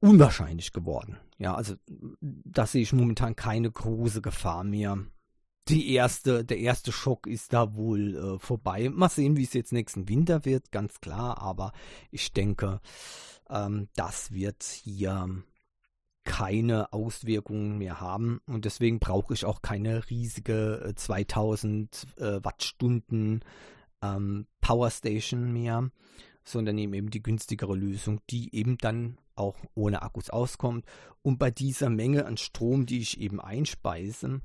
unwahrscheinlich 0.00 0.72
geworden. 0.72 1.16
Ja, 1.38 1.54
also 1.54 1.74
da 2.20 2.66
sehe 2.66 2.82
ich 2.82 2.92
momentan 2.92 3.36
keine 3.36 3.70
große 3.70 4.22
Gefahr 4.22 4.64
mehr 4.64 4.98
die 5.68 5.92
erste, 5.92 6.44
der 6.44 6.58
erste 6.58 6.92
Schock 6.92 7.26
ist 7.26 7.52
da 7.52 7.74
wohl 7.74 8.16
äh, 8.16 8.38
vorbei. 8.38 8.90
Mal 8.90 9.08
sehen, 9.08 9.36
wie 9.36 9.44
es 9.44 9.54
jetzt 9.54 9.72
nächsten 9.72 10.08
Winter 10.08 10.44
wird, 10.44 10.72
ganz 10.72 11.00
klar. 11.00 11.38
Aber 11.38 11.72
ich 12.10 12.32
denke, 12.32 12.80
ähm, 13.48 13.88
das 13.96 14.32
wird 14.32 14.62
hier 14.62 15.42
keine 16.24 16.92
Auswirkungen 16.92 17.78
mehr 17.78 18.00
haben 18.00 18.40
und 18.46 18.64
deswegen 18.64 18.98
brauche 18.98 19.34
ich 19.34 19.44
auch 19.44 19.60
keine 19.60 20.08
riesige 20.08 20.82
äh, 20.82 20.94
2000 20.94 22.06
äh, 22.16 22.42
Wattstunden 22.42 23.44
ähm, 24.02 24.46
Powerstation 24.60 25.52
mehr, 25.52 25.90
sondern 26.42 26.78
eben 26.78 27.10
die 27.10 27.22
günstigere 27.22 27.74
Lösung, 27.74 28.20
die 28.30 28.54
eben 28.54 28.78
dann 28.78 29.18
auch 29.34 29.56
ohne 29.74 30.02
Akkus 30.02 30.30
auskommt. 30.30 30.86
Und 31.22 31.38
bei 31.38 31.50
dieser 31.50 31.90
Menge 31.90 32.26
an 32.26 32.36
Strom, 32.36 32.86
die 32.86 33.00
ich 33.00 33.20
eben 33.20 33.40
einspeise, 33.40 34.40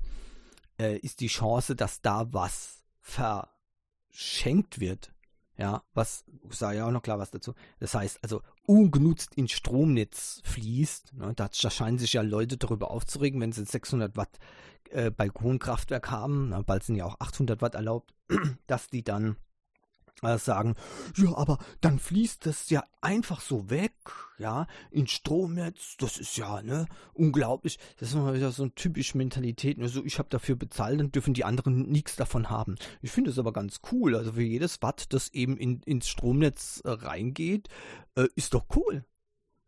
äh, 0.79 0.97
ist 0.97 1.19
die 1.19 1.27
Chance, 1.27 1.75
dass 1.75 2.01
da 2.01 2.31
was 2.33 2.83
verschenkt 3.01 4.79
wird. 4.79 5.13
Ja, 5.57 5.83
was, 5.93 6.23
ich 6.49 6.55
sage 6.57 6.77
ja 6.77 6.87
auch 6.87 6.91
noch 6.91 7.01
klar 7.01 7.19
was 7.19 7.31
dazu. 7.31 7.53
Das 7.79 7.93
heißt, 7.93 8.19
also 8.23 8.41
ungenutzt 8.65 9.35
ins 9.35 9.51
Stromnetz 9.51 10.41
fließt. 10.45 11.13
Ne, 11.15 11.33
da, 11.35 11.49
da, 11.49 11.69
scheinen 11.69 11.99
sich 11.99 12.13
ja 12.13 12.21
Leute 12.21 12.55
darüber 12.55 12.91
aufzuregen, 12.91 13.41
wenn 13.41 13.51
sie 13.51 13.65
600 13.65 14.15
Watt 14.15 14.39
äh, 14.89 15.11
Balkonkraftwerk 15.11 16.09
haben, 16.09 16.49
na, 16.49 16.61
bald 16.61 16.83
sind 16.83 16.95
ja 16.95 17.05
auch 17.05 17.19
800 17.19 17.61
Watt 17.61 17.75
erlaubt, 17.75 18.13
dass 18.67 18.87
die 18.87 19.03
dann 19.03 19.35
sagen, 20.21 20.75
ja, 21.15 21.35
aber 21.35 21.57
dann 21.81 21.99
fließt 21.99 22.45
das 22.45 22.69
ja 22.69 22.83
einfach 23.01 23.41
so 23.41 23.69
weg, 23.69 23.93
ja, 24.37 24.67
ins 24.91 25.11
Stromnetz, 25.11 25.95
das 25.97 26.17
ist 26.17 26.37
ja, 26.37 26.61
ne, 26.61 26.85
unglaublich. 27.13 27.79
Das 27.97 28.09
ist 28.09 28.15
mal 28.15 28.33
wieder 28.33 28.51
so 28.51 28.63
eine 28.63 28.75
typische 28.75 29.17
Mentalität, 29.17 29.77
ne, 29.77 29.89
so 29.89 30.03
ich 30.03 30.19
habe 30.19 30.29
dafür 30.29 30.55
bezahlt, 30.55 30.99
dann 30.99 31.11
dürfen 31.11 31.33
die 31.33 31.45
anderen 31.45 31.89
nichts 31.89 32.15
davon 32.15 32.49
haben. 32.49 32.75
Ich 33.01 33.11
finde 33.11 33.31
es 33.31 33.39
aber 33.39 33.53
ganz 33.53 33.79
cool, 33.91 34.15
also 34.15 34.33
für 34.33 34.43
jedes 34.43 34.81
Watt, 34.81 35.13
das 35.13 35.29
eben 35.29 35.57
in, 35.57 35.81
ins 35.83 36.07
Stromnetz 36.07 36.81
äh, 36.83 36.89
reingeht, 36.89 37.67
äh, 38.15 38.27
ist 38.35 38.53
doch 38.53 38.65
cool. 38.75 39.05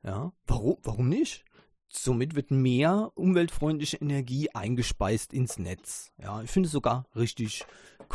Ja, 0.03 0.33
warum, 0.47 0.77
warum 0.83 1.09
nicht? 1.09 1.45
Somit 1.93 2.35
wird 2.35 2.51
mehr 2.51 3.11
umweltfreundliche 3.15 3.97
Energie 3.97 4.49
eingespeist 4.51 5.33
ins 5.33 5.59
Netz. 5.59 6.11
Ja, 6.17 6.41
ich 6.41 6.49
finde 6.49 6.67
es 6.67 6.71
sogar 6.71 7.05
richtig 7.15 7.65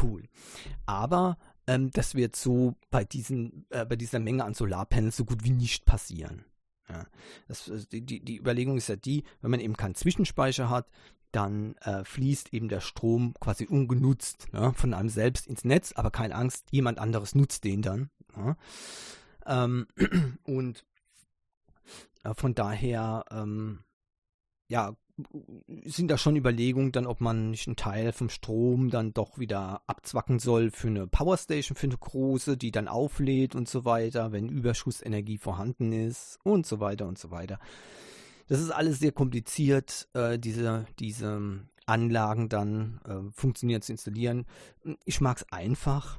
cool. 0.02 0.28
Aber 0.86 1.36
ähm, 1.66 1.90
das 1.90 2.14
wird 2.14 2.36
so 2.36 2.76
bei, 2.90 3.04
diesen, 3.04 3.66
äh, 3.70 3.84
bei 3.84 3.96
dieser 3.96 4.18
Menge 4.18 4.44
an 4.44 4.54
Solarpanels 4.54 5.16
so 5.16 5.24
gut 5.24 5.44
wie 5.44 5.50
nicht 5.50 5.84
passieren. 5.84 6.44
Ja. 6.88 7.06
Das, 7.48 7.68
äh, 7.68 7.84
die, 7.90 8.20
die, 8.20 8.38
Überlegung 8.38 8.76
ist 8.76 8.88
ja 8.88 8.96
die, 8.96 9.24
wenn 9.40 9.50
man 9.50 9.60
eben 9.60 9.76
keinen 9.76 9.94
Zwischenspeicher 9.94 10.70
hat, 10.70 10.88
dann 11.32 11.74
äh, 11.78 12.04
fließt 12.04 12.52
eben 12.54 12.68
der 12.68 12.80
Strom 12.80 13.34
quasi 13.40 13.66
ungenutzt 13.66 14.52
ne, 14.52 14.72
von 14.74 14.94
einem 14.94 15.08
selbst 15.08 15.46
ins 15.46 15.64
Netz, 15.64 15.92
aber 15.92 16.10
keine 16.10 16.34
Angst, 16.34 16.66
jemand 16.70 16.98
anderes 16.98 17.34
nutzt 17.34 17.64
den 17.64 17.82
dann. 17.82 18.10
Ja. 18.36 18.56
Ähm, 19.44 19.86
und 20.44 20.84
äh, 22.22 22.34
von 22.34 22.54
daher, 22.54 23.24
ähm, 23.30 23.80
ja, 24.68 24.96
sind 25.84 26.10
da 26.10 26.18
schon 26.18 26.36
Überlegungen 26.36 26.92
dann, 26.92 27.06
ob 27.06 27.20
man 27.20 27.50
nicht 27.50 27.66
einen 27.66 27.76
Teil 27.76 28.12
vom 28.12 28.28
Strom 28.28 28.90
dann 28.90 29.14
doch 29.14 29.38
wieder 29.38 29.82
abzwacken 29.86 30.38
soll 30.38 30.70
für 30.70 30.88
eine 30.88 31.06
Powerstation, 31.06 31.76
für 31.76 31.86
eine 31.86 31.96
große, 31.96 32.56
die 32.56 32.70
dann 32.70 32.88
auflädt 32.88 33.54
und 33.54 33.68
so 33.68 33.84
weiter, 33.84 34.32
wenn 34.32 34.48
Überschussenergie 34.48 35.38
vorhanden 35.38 35.92
ist 35.92 36.38
und 36.42 36.66
so 36.66 36.80
weiter 36.80 37.06
und 37.06 37.18
so 37.18 37.30
weiter. 37.30 37.58
Das 38.48 38.60
ist 38.60 38.70
alles 38.70 38.98
sehr 38.98 39.12
kompliziert, 39.12 40.08
äh, 40.12 40.38
diese, 40.38 40.86
diese 40.98 41.60
Anlagen 41.86 42.48
dann 42.48 43.00
äh, 43.06 43.32
funktioniert 43.32 43.84
zu 43.84 43.92
installieren. 43.92 44.44
Ich 45.04 45.20
mag 45.20 45.38
es 45.38 45.52
einfach 45.52 46.18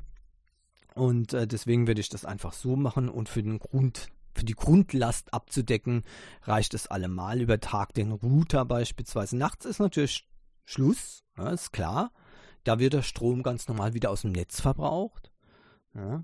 und 0.95 1.33
äh, 1.33 1.47
deswegen 1.47 1.85
werde 1.85 2.01
ich 2.01 2.09
das 2.09 2.25
einfach 2.25 2.53
so 2.53 2.75
machen 2.75 3.09
und 3.09 3.29
für 3.29 3.43
den 3.43 3.59
Grund 3.59 4.09
für 4.37 4.45
die 4.45 4.55
Grundlast 4.55 5.33
abzudecken, 5.33 6.03
reicht 6.43 6.73
es 6.73 6.87
allemal 6.87 7.41
über 7.41 7.59
Tag 7.59 7.93
den 7.93 8.11
Router 8.11 8.65
beispielsweise. 8.65 9.37
Nachts 9.37 9.65
ist 9.65 9.79
natürlich 9.79 10.27
Schluss, 10.65 11.23
ja, 11.37 11.49
ist 11.49 11.71
klar. 11.71 12.11
Da 12.63 12.79
wird 12.79 12.93
der 12.93 13.01
Strom 13.01 13.43
ganz 13.43 13.67
normal 13.67 13.93
wieder 13.93 14.09
aus 14.09 14.21
dem 14.21 14.31
Netz 14.31 14.61
verbraucht. 14.61 15.31
Ja 15.93 16.23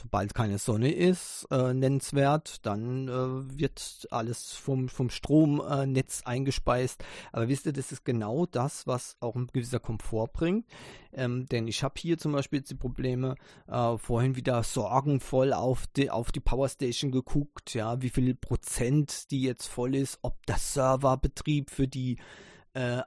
sobald 0.00 0.34
keine 0.34 0.58
Sonne 0.58 0.92
ist, 0.92 1.46
äh, 1.50 1.74
nennenswert, 1.74 2.64
dann 2.66 3.08
äh, 3.08 3.58
wird 3.58 4.06
alles 4.10 4.52
vom, 4.52 4.88
vom 4.88 5.10
Stromnetz 5.10 6.20
äh, 6.20 6.26
eingespeist. 6.26 7.04
Aber 7.32 7.48
wisst 7.48 7.66
ihr, 7.66 7.72
das 7.72 7.92
ist 7.92 8.04
genau 8.04 8.46
das, 8.46 8.86
was 8.86 9.16
auch 9.20 9.36
ein 9.36 9.48
gewisser 9.52 9.80
Komfort 9.80 10.28
bringt. 10.32 10.66
Ähm, 11.12 11.46
denn 11.46 11.68
ich 11.68 11.82
habe 11.82 11.94
hier 11.98 12.16
zum 12.16 12.32
Beispiel 12.32 12.62
die 12.62 12.74
Probleme, 12.74 13.34
äh, 13.68 13.98
vorhin 13.98 14.36
wieder 14.36 14.62
sorgenvoll 14.62 15.52
auf 15.52 15.86
die, 15.88 16.10
auf 16.10 16.32
die 16.32 16.40
Powerstation 16.40 17.10
geguckt, 17.10 17.74
ja, 17.74 18.00
wie 18.00 18.10
viel 18.10 18.34
Prozent 18.34 19.30
die 19.30 19.42
jetzt 19.42 19.66
voll 19.66 19.94
ist, 19.94 20.18
ob 20.22 20.44
der 20.46 20.56
Serverbetrieb 20.56 21.70
für 21.70 21.86
die 21.86 22.16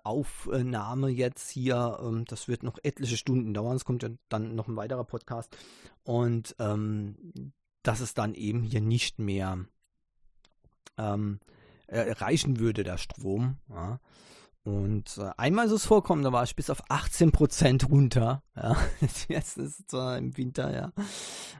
Aufnahme 0.03 1.09
jetzt 1.09 1.49
hier, 1.49 1.99
ähm, 2.01 2.25
das 2.25 2.47
wird 2.47 2.63
noch 2.63 2.77
etliche 2.83 3.17
Stunden 3.17 3.53
dauern, 3.53 3.75
es 3.75 3.85
kommt 3.85 4.03
ja 4.03 4.09
dann 4.29 4.55
noch 4.55 4.67
ein 4.67 4.75
weiterer 4.75 5.03
Podcast 5.03 5.57
und 6.03 6.55
ähm, 6.59 7.53
dass 7.83 7.99
es 7.99 8.13
dann 8.13 8.33
eben 8.33 8.63
hier 8.63 8.81
nicht 8.81 9.19
mehr 9.19 9.65
ähm, 10.97 11.39
äh, 11.87 12.11
reichen 12.11 12.59
würde, 12.59 12.83
der 12.83 12.97
Strom. 12.97 13.57
Ja. 13.69 13.99
Und 14.63 15.19
äh, 15.19 15.29
einmal 15.37 15.67
ist 15.67 15.71
es 15.71 15.85
vorkommen, 15.85 16.23
da 16.23 16.31
war 16.31 16.43
ich 16.43 16.55
bis 16.55 16.71
auf 16.71 16.89
18% 16.89 17.87
runter. 17.87 18.41
Ja. 18.55 18.75
Jetzt 19.27 19.57
ist 19.57 19.79
es 19.79 19.85
zwar 19.85 20.17
im 20.17 20.35
Winter, 20.37 20.73
ja. 20.73 20.91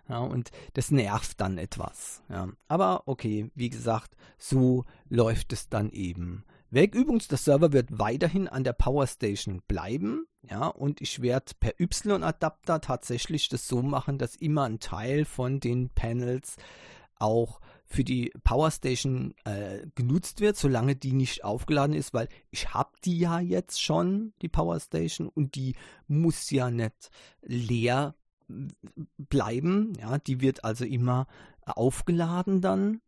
ja. 0.10 0.18
Und 0.18 0.50
das 0.74 0.90
nervt 0.90 1.40
dann 1.40 1.60
etwas. 1.60 2.24
Ja. 2.30 2.50
Aber 2.68 3.04
okay, 3.06 3.52
wie 3.54 3.70
gesagt, 3.70 4.16
so 4.40 4.86
läuft 5.08 5.54
es 5.54 5.70
dann 5.70 5.92
eben 5.92 6.46
weg. 6.75 6.94
Der 6.94 7.38
Server 7.38 7.74
wird 7.74 7.98
weiterhin 7.98 8.48
an 8.48 8.63
der 8.63 8.74
Powerstation 8.74 9.63
bleiben. 9.67 10.27
Ja, 10.44 10.67
und 10.67 11.01
ich 11.01 11.22
werde 11.22 11.53
per 11.60 11.79
Y-Adapter 11.79 12.82
tatsächlich 12.82 13.50
das 13.50 13.67
so 13.67 13.82
machen, 13.82 14.20
dass 14.20 14.36
immer 14.36 14.65
ein 14.65 14.79
Teil 14.79 15.25
von 15.25 15.60
den 15.60 15.89
Panels 15.89 16.58
auch 17.17 17.60
für 17.86 18.03
die 18.03 18.32
Powerstation 18.44 19.34
äh, 19.46 19.88
genutzt 19.96 20.41
wird, 20.41 20.58
solange 20.58 20.96
die 20.96 21.13
nicht 21.13 21.44
aufgeladen 21.44 21.96
ist, 21.96 22.13
weil 22.13 22.27
ich 22.51 22.74
habe 22.74 22.91
die 23.03 23.17
ja 23.20 23.39
jetzt 23.39 23.82
schon, 23.82 24.34
die 24.41 24.50
Powerstation, 24.50 25.29
und 25.29 25.55
die 25.55 25.75
muss 26.08 26.50
ja 26.51 26.70
nicht 26.70 27.10
leer 27.41 28.15
bleiben. 29.17 29.94
Ja, 30.00 30.17
die 30.17 30.41
wird 30.41 30.63
also 30.63 30.86
immer 30.86 31.27
aufgeladen 31.65 32.62
dann. 32.62 33.01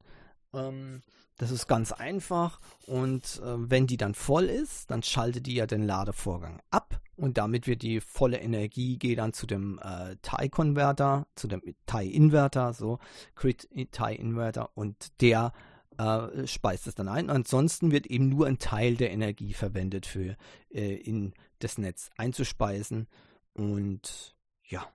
Ähm, 0.53 1.01
das 1.37 1.51
ist 1.51 1.67
ganz 1.67 1.91
einfach 1.91 2.59
und 2.87 3.41
äh, 3.43 3.69
wenn 3.69 3.87
die 3.87 3.97
dann 3.97 4.15
voll 4.15 4.45
ist, 4.45 4.89
dann 4.89 5.03
schaltet 5.03 5.45
die 5.45 5.55
ja 5.55 5.67
den 5.67 5.83
Ladevorgang 5.83 6.61
ab 6.71 6.99
und 7.15 7.37
damit 7.37 7.67
wird 7.67 7.81
die 7.81 7.99
volle 7.99 8.39
Energie 8.39 8.97
geht 8.97 9.19
dann 9.19 9.33
zu 9.33 9.47
dem 9.47 9.79
äh, 9.83 10.15
TIE-Konverter, 10.21 11.27
zu 11.35 11.47
dem 11.47 11.61
TIE-Inverter, 11.85 12.73
so 12.73 12.99
Crit 13.35 13.67
TIE-Inverter 13.91 14.69
und 14.75 15.21
der 15.21 15.51
äh, 15.97 16.45
speist 16.45 16.87
es 16.87 16.95
dann 16.95 17.07
ein. 17.07 17.29
Ansonsten 17.29 17.91
wird 17.91 18.07
eben 18.07 18.29
nur 18.29 18.47
ein 18.47 18.59
Teil 18.59 18.95
der 18.95 19.11
Energie 19.11 19.53
verwendet 19.53 20.05
für 20.05 20.37
äh, 20.69 20.95
in 20.95 21.33
das 21.59 21.77
Netz 21.77 22.09
einzuspeisen 22.17 23.07
und 23.53 24.35
ja, 24.63 24.87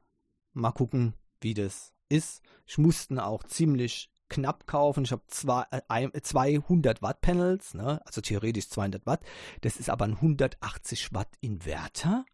mal 0.52 0.72
gucken, 0.72 1.14
wie 1.40 1.54
das 1.54 1.92
ist. 2.08 2.42
Ich 2.66 2.78
musste 2.78 3.24
auch 3.24 3.42
ziemlich 3.42 4.11
knapp 4.32 4.66
kaufen. 4.66 5.04
Ich 5.04 5.12
habe 5.12 5.22
äh, 5.88 6.20
200 6.20 7.02
Watt 7.02 7.20
Panels, 7.20 7.74
ne? 7.74 8.00
also 8.04 8.20
theoretisch 8.20 8.68
200 8.68 9.06
Watt. 9.06 9.20
Das 9.60 9.76
ist 9.76 9.90
aber 9.90 10.04
ein 10.04 10.14
180 10.14 11.12
Watt 11.12 11.28
Inverter. 11.40 12.24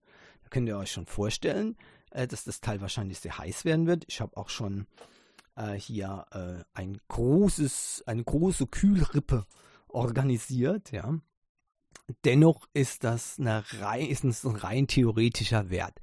Da 0.42 0.48
könnt 0.50 0.68
ihr 0.68 0.78
euch 0.78 0.92
schon 0.92 1.06
vorstellen, 1.06 1.76
äh, 2.10 2.26
dass 2.26 2.44
das 2.44 2.60
Teil 2.60 2.80
wahrscheinlich 2.80 3.20
sehr 3.20 3.38
heiß 3.38 3.64
werden 3.64 3.86
wird. 3.86 4.04
Ich 4.08 4.20
habe 4.20 4.36
auch 4.36 4.48
schon 4.48 4.86
äh, 5.56 5.74
hier 5.74 6.26
äh, 6.32 6.64
ein 6.72 6.98
großes, 7.08 8.04
eine 8.06 8.24
große 8.24 8.66
Kühlrippe 8.66 9.44
organisiert, 9.88 10.92
ja. 10.92 11.18
Dennoch 12.24 12.66
ist 12.72 13.04
das, 13.04 13.38
eine 13.38 13.64
rein, 13.80 14.06
ist 14.06 14.24
ein 14.24 14.56
rein 14.56 14.86
theoretischer 14.86 15.68
Wert. 15.68 16.00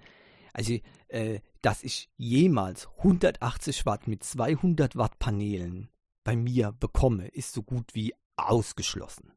Also, 0.53 0.77
äh, 1.07 1.39
dass 1.65 1.81
ich 1.81 2.11
jemals 2.15 2.87
180 2.97 3.87
Watt 3.87 4.07
mit 4.07 4.23
200 4.23 4.95
Watt 4.97 5.17
Paneelen 5.17 5.89
bei 6.23 6.35
mir 6.35 6.71
bekomme, 6.71 7.27
ist 7.29 7.53
so 7.53 7.63
gut 7.63 7.95
wie 7.95 8.13
ausgeschlossen. 8.35 9.33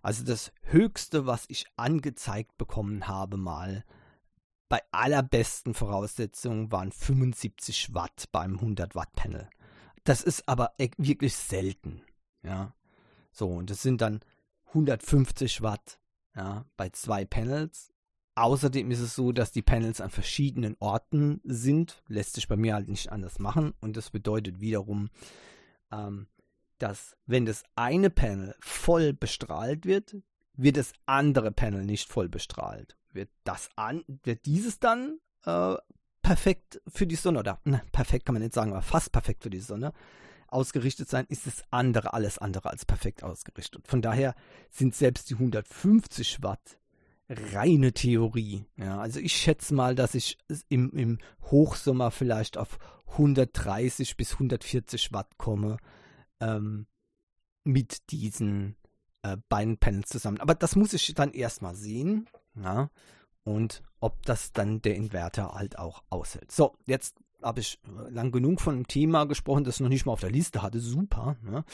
Also 0.00 0.24
das 0.24 0.52
Höchste, 0.62 1.26
was 1.26 1.44
ich 1.48 1.66
angezeigt 1.76 2.56
bekommen 2.56 3.08
habe 3.08 3.36
mal, 3.36 3.84
bei 4.70 4.80
allerbesten 4.90 5.74
Voraussetzungen 5.74 6.72
waren 6.72 6.92
75 6.92 7.92
Watt 7.92 8.24
beim 8.32 8.54
100 8.54 8.94
Watt 8.94 9.12
Panel. 9.14 9.50
Das 10.04 10.22
ist 10.22 10.48
aber 10.48 10.72
e-, 10.78 10.88
wirklich 10.96 11.36
selten, 11.36 12.00
ja. 12.42 12.74
So, 13.32 13.50
und 13.50 13.68
das 13.68 13.82
sind 13.82 14.00
dann 14.00 14.20
150 14.68 15.60
Watt, 15.60 16.00
ja, 16.34 16.64
bei 16.78 16.88
zwei 16.88 17.26
Panels 17.26 17.93
Außerdem 18.36 18.90
ist 18.90 19.00
es 19.00 19.14
so, 19.14 19.32
dass 19.32 19.52
die 19.52 19.62
Panels 19.62 20.00
an 20.00 20.10
verschiedenen 20.10 20.76
Orten 20.80 21.40
sind. 21.44 22.02
Lässt 22.08 22.34
sich 22.34 22.48
bei 22.48 22.56
mir 22.56 22.74
halt 22.74 22.88
nicht 22.88 23.12
anders 23.12 23.38
machen. 23.38 23.74
Und 23.80 23.96
das 23.96 24.10
bedeutet 24.10 24.60
wiederum, 24.60 25.10
ähm, 25.92 26.26
dass 26.78 27.16
wenn 27.26 27.46
das 27.46 27.62
eine 27.76 28.10
Panel 28.10 28.54
voll 28.60 29.12
bestrahlt 29.12 29.86
wird, 29.86 30.16
wird 30.56 30.76
das 30.76 30.92
andere 31.06 31.52
Panel 31.52 31.84
nicht 31.84 32.10
voll 32.10 32.28
bestrahlt. 32.28 32.96
Wird, 33.12 33.30
das 33.44 33.70
an, 33.76 34.04
wird 34.24 34.46
dieses 34.46 34.80
dann 34.80 35.18
äh, 35.44 35.76
perfekt 36.22 36.80
für 36.88 37.06
die 37.06 37.14
Sonne, 37.14 37.38
oder 37.38 37.60
ne, 37.64 37.82
perfekt 37.92 38.26
kann 38.26 38.34
man 38.34 38.42
nicht 38.42 38.54
sagen, 38.54 38.72
aber 38.72 38.82
fast 38.82 39.12
perfekt 39.12 39.44
für 39.44 39.50
die 39.50 39.60
Sonne 39.60 39.92
ausgerichtet 40.48 41.08
sein, 41.08 41.26
ist 41.28 41.46
das 41.46 41.62
andere 41.70 42.12
alles 42.14 42.38
andere 42.38 42.70
als 42.70 42.84
perfekt 42.84 43.22
ausgerichtet. 43.22 43.86
Von 43.86 44.02
daher 44.02 44.34
sind 44.70 44.94
selbst 44.94 45.30
die 45.30 45.34
150 45.34 46.42
Watt 46.42 46.78
reine 47.28 47.92
Theorie. 47.92 48.66
Ja, 48.76 48.98
also 48.98 49.20
ich 49.20 49.34
schätze 49.34 49.74
mal, 49.74 49.94
dass 49.94 50.14
ich 50.14 50.38
im, 50.68 50.90
im 50.92 51.18
Hochsommer 51.50 52.10
vielleicht 52.10 52.58
auf 52.58 52.78
130 53.12 54.16
bis 54.16 54.32
140 54.34 55.12
Watt 55.12 55.38
komme 55.38 55.78
ähm, 56.40 56.86
mit 57.64 58.10
diesen 58.10 58.76
äh, 59.22 59.36
beiden 59.48 59.78
Panels 59.78 60.10
zusammen. 60.10 60.40
Aber 60.40 60.54
das 60.54 60.76
muss 60.76 60.92
ich 60.92 61.14
dann 61.14 61.32
erstmal 61.32 61.74
sehen. 61.74 62.28
Ja, 62.56 62.90
und 63.44 63.82
ob 64.00 64.24
das 64.24 64.52
dann 64.52 64.82
der 64.82 64.96
Inverter 64.96 65.54
halt 65.54 65.78
auch 65.78 66.02
aushält. 66.10 66.50
So, 66.52 66.76
jetzt 66.86 67.16
habe 67.42 67.60
ich 67.60 67.78
lang 68.08 68.32
genug 68.32 68.60
von 68.60 68.74
einem 68.74 68.86
Thema 68.86 69.24
gesprochen, 69.24 69.64
das 69.64 69.76
ich 69.76 69.80
noch 69.80 69.88
nicht 69.88 70.06
mal 70.06 70.12
auf 70.12 70.20
der 70.20 70.30
Liste 70.30 70.62
hatte. 70.62 70.80
Super. 70.80 71.36
Ne? 71.42 71.64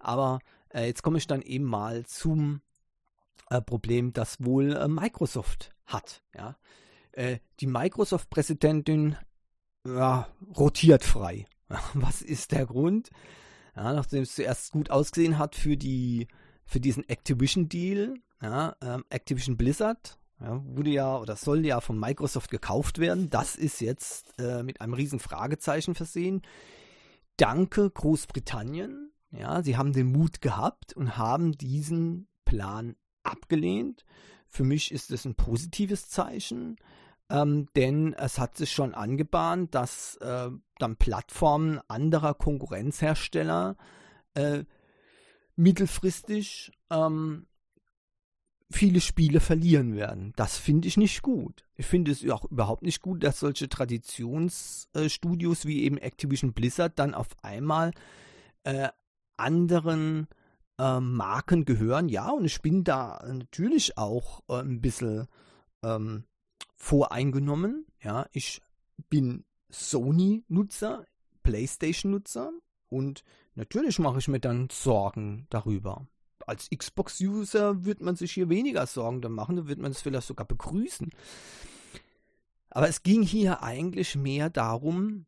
Aber 0.00 0.40
äh, 0.70 0.86
jetzt 0.86 1.02
komme 1.02 1.18
ich 1.18 1.26
dann 1.26 1.42
eben 1.42 1.64
mal 1.64 2.04
zum 2.06 2.56
äh, 2.56 2.71
Problem, 3.60 4.12
das 4.12 4.42
wohl 4.44 4.76
äh, 4.76 4.88
Microsoft 4.88 5.72
hat. 5.86 6.22
Ja? 6.34 6.56
Äh, 7.12 7.38
die 7.60 7.66
Microsoft-Präsidentin 7.66 9.16
ja, 9.86 10.28
rotiert 10.56 11.04
frei. 11.04 11.46
Was 11.94 12.22
ist 12.22 12.52
der 12.52 12.66
Grund? 12.66 13.10
Ja, 13.76 13.92
nachdem 13.92 14.22
es 14.22 14.34
zuerst 14.34 14.72
gut 14.72 14.90
ausgesehen 14.90 15.38
hat 15.38 15.54
für 15.54 15.76
die 15.76 16.28
für 16.64 16.80
diesen 16.80 17.06
Activision-Deal, 17.08 18.14
ja, 18.40 18.76
ähm, 18.80 19.04
Activision 19.10 19.56
Blizzard, 19.56 20.18
wurde 20.38 20.90
ja 20.90 21.18
oder 21.18 21.36
soll 21.36 21.64
ja 21.64 21.80
von 21.80 21.98
Microsoft 21.98 22.50
gekauft 22.50 22.98
werden. 22.98 23.30
Das 23.30 23.56
ist 23.56 23.80
jetzt 23.80 24.38
äh, 24.38 24.62
mit 24.62 24.80
einem 24.80 24.94
riesen 24.94 25.20
Fragezeichen 25.20 25.94
versehen. 25.94 26.42
Danke 27.36 27.90
Großbritannien. 27.90 29.12
Ja, 29.30 29.62
sie 29.62 29.76
haben 29.76 29.92
den 29.92 30.10
Mut 30.12 30.40
gehabt 30.40 30.94
und 30.94 31.16
haben 31.16 31.52
diesen 31.52 32.28
Plan 32.44 32.96
abgelehnt. 33.22 34.04
Für 34.48 34.64
mich 34.64 34.92
ist 34.92 35.10
es 35.10 35.24
ein 35.24 35.34
positives 35.34 36.08
Zeichen, 36.08 36.76
ähm, 37.30 37.68
denn 37.74 38.12
es 38.14 38.38
hat 38.38 38.56
sich 38.56 38.72
schon 38.72 38.94
angebahnt, 38.94 39.74
dass 39.74 40.16
äh, 40.16 40.50
dann 40.78 40.96
Plattformen 40.96 41.80
anderer 41.88 42.34
Konkurrenzhersteller 42.34 43.76
äh, 44.34 44.64
mittelfristig 45.56 46.72
ähm, 46.90 47.46
viele 48.70 49.00
Spiele 49.00 49.40
verlieren 49.40 49.94
werden. 49.94 50.32
Das 50.36 50.58
finde 50.58 50.88
ich 50.88 50.96
nicht 50.96 51.22
gut. 51.22 51.64
Ich 51.76 51.86
finde 51.86 52.10
es 52.10 52.28
auch 52.28 52.44
überhaupt 52.44 52.82
nicht 52.82 53.02
gut, 53.02 53.22
dass 53.22 53.40
solche 53.40 53.68
Traditionsstudios 53.68 55.64
äh, 55.64 55.68
wie 55.68 55.84
eben 55.84 55.98
Activision 55.98 56.52
Blizzard 56.52 56.98
dann 56.98 57.14
auf 57.14 57.28
einmal 57.42 57.92
äh, 58.64 58.88
anderen 59.36 60.26
äh, 60.78 61.00
Marken 61.00 61.64
gehören. 61.64 62.08
Ja, 62.08 62.30
und 62.30 62.44
ich 62.44 62.62
bin 62.62 62.84
da 62.84 63.22
natürlich 63.26 63.98
auch 63.98 64.42
äh, 64.48 64.60
ein 64.60 64.80
bisschen 64.80 65.26
ähm, 65.82 66.24
voreingenommen. 66.76 67.86
Ja, 68.02 68.26
ich 68.32 68.60
bin 69.08 69.44
Sony-Nutzer, 69.70 71.06
PlayStation-Nutzer 71.42 72.52
und 72.88 73.24
natürlich 73.54 73.98
mache 73.98 74.18
ich 74.18 74.28
mir 74.28 74.40
dann 74.40 74.68
Sorgen 74.70 75.46
darüber. 75.50 76.06
Als 76.46 76.68
Xbox-User 76.70 77.84
wird 77.84 78.00
man 78.00 78.16
sich 78.16 78.32
hier 78.32 78.48
weniger 78.48 78.86
Sorgen 78.86 79.32
machen, 79.32 79.56
da 79.56 79.68
wird 79.68 79.78
man 79.78 79.92
es 79.92 80.02
vielleicht 80.02 80.26
sogar 80.26 80.46
begrüßen. 80.46 81.10
Aber 82.70 82.88
es 82.88 83.02
ging 83.02 83.22
hier 83.22 83.62
eigentlich 83.62 84.16
mehr 84.16 84.50
darum, 84.50 85.26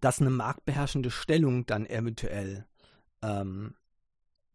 dass 0.00 0.20
eine 0.20 0.30
marktbeherrschende 0.30 1.10
Stellung 1.10 1.66
dann 1.66 1.86
eventuell 1.86 2.66
ähm, 3.22 3.74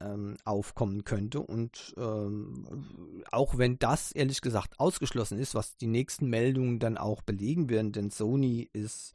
ähm, 0.03 0.37
aufkommen 0.43 1.03
könnte. 1.03 1.39
Und 1.41 1.93
ähm, 1.97 3.23
auch 3.31 3.57
wenn 3.57 3.79
das 3.79 4.11
ehrlich 4.11 4.41
gesagt 4.41 4.79
ausgeschlossen 4.79 5.39
ist, 5.39 5.55
was 5.55 5.77
die 5.77 5.87
nächsten 5.87 6.29
Meldungen 6.29 6.79
dann 6.79 6.97
auch 6.97 7.21
belegen 7.21 7.69
werden, 7.69 7.91
denn 7.91 8.09
Sony 8.09 8.69
ist 8.73 9.13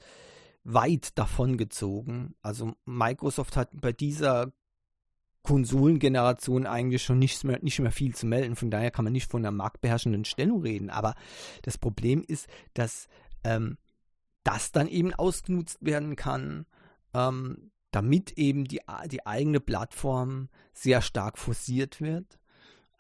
weit 0.64 1.16
davon 1.18 1.56
gezogen. 1.56 2.34
Also 2.42 2.74
Microsoft 2.84 3.56
hat 3.56 3.70
bei 3.80 3.92
dieser 3.92 4.52
Konsolengeneration 5.42 6.66
eigentlich 6.66 7.04
schon 7.04 7.20
nicht 7.20 7.44
mehr, 7.44 7.60
nicht 7.62 7.78
mehr 7.78 7.92
viel 7.92 8.14
zu 8.14 8.26
melden. 8.26 8.56
Von 8.56 8.70
daher 8.70 8.90
kann 8.90 9.04
man 9.04 9.12
nicht 9.12 9.30
von 9.30 9.42
einer 9.42 9.52
marktbeherrschenden 9.52 10.24
Stellung 10.24 10.62
reden. 10.62 10.90
Aber 10.90 11.14
das 11.62 11.78
Problem 11.78 12.24
ist, 12.26 12.48
dass 12.74 13.06
ähm, 13.44 13.78
das 14.42 14.72
dann 14.72 14.88
eben 14.88 15.14
ausgenutzt 15.14 15.78
werden 15.80 16.16
kann, 16.16 16.66
ähm, 17.14 17.70
damit 17.96 18.32
eben 18.32 18.66
die, 18.66 18.82
die 19.06 19.24
eigene 19.24 19.58
Plattform 19.58 20.50
sehr 20.74 21.00
stark 21.00 21.38
forciert 21.38 22.02
wird. 22.02 22.38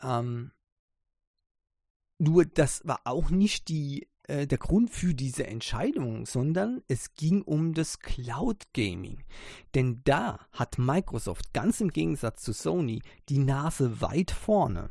Ähm, 0.02 0.52
nur 2.16 2.46
das 2.46 2.80
war 2.86 3.00
auch 3.04 3.28
nicht 3.28 3.68
die 3.68 4.08
äh, 4.22 4.46
der 4.46 4.56
Grund 4.56 4.88
für 4.88 5.12
diese 5.12 5.46
Entscheidung, 5.46 6.24
sondern 6.24 6.82
es 6.88 7.12
ging 7.12 7.42
um 7.42 7.74
das 7.74 7.98
Cloud 7.98 8.72
Gaming. 8.72 9.22
Denn 9.74 10.00
da 10.04 10.46
hat 10.50 10.78
Microsoft 10.78 11.52
ganz 11.52 11.82
im 11.82 11.90
Gegensatz 11.90 12.42
zu 12.42 12.54
Sony 12.54 13.02
die 13.28 13.38
Nase 13.38 14.00
weit 14.00 14.30
vorne. 14.30 14.88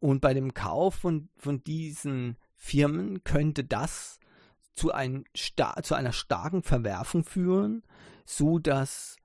Und 0.00 0.20
bei 0.20 0.34
dem 0.34 0.52
Kauf 0.52 0.96
von, 0.96 1.28
von 1.36 1.62
diesen 1.62 2.38
Firmen 2.56 3.22
könnte 3.22 3.62
das 3.62 4.18
zu, 4.74 4.90
ein, 4.90 5.26
zu 5.32 5.94
einer 5.94 6.12
starken 6.12 6.64
Verwerfung 6.64 7.22
führen, 7.22 7.84
so 8.26 8.58
dass 8.58 9.16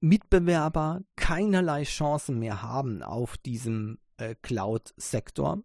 Mitbewerber 0.00 1.02
keinerlei 1.16 1.82
Chancen 1.82 2.38
mehr 2.38 2.62
haben 2.62 3.02
auf 3.02 3.36
diesem 3.36 3.98
äh, 4.16 4.34
Cloud-Sektor 4.40 5.62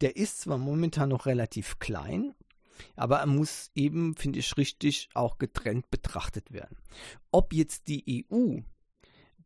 der 0.00 0.16
ist 0.16 0.40
zwar 0.40 0.58
momentan 0.58 1.10
noch 1.10 1.26
relativ 1.26 1.78
klein, 1.78 2.34
aber 2.96 3.20
er 3.20 3.26
muss 3.26 3.70
eben, 3.74 4.16
finde 4.16 4.40
ich 4.40 4.56
richtig, 4.56 5.08
auch 5.14 5.38
getrennt 5.38 5.90
betrachtet 5.90 6.52
werden. 6.52 6.76
Ob 7.30 7.52
jetzt 7.52 7.88
die 7.88 8.26
EU 8.30 8.60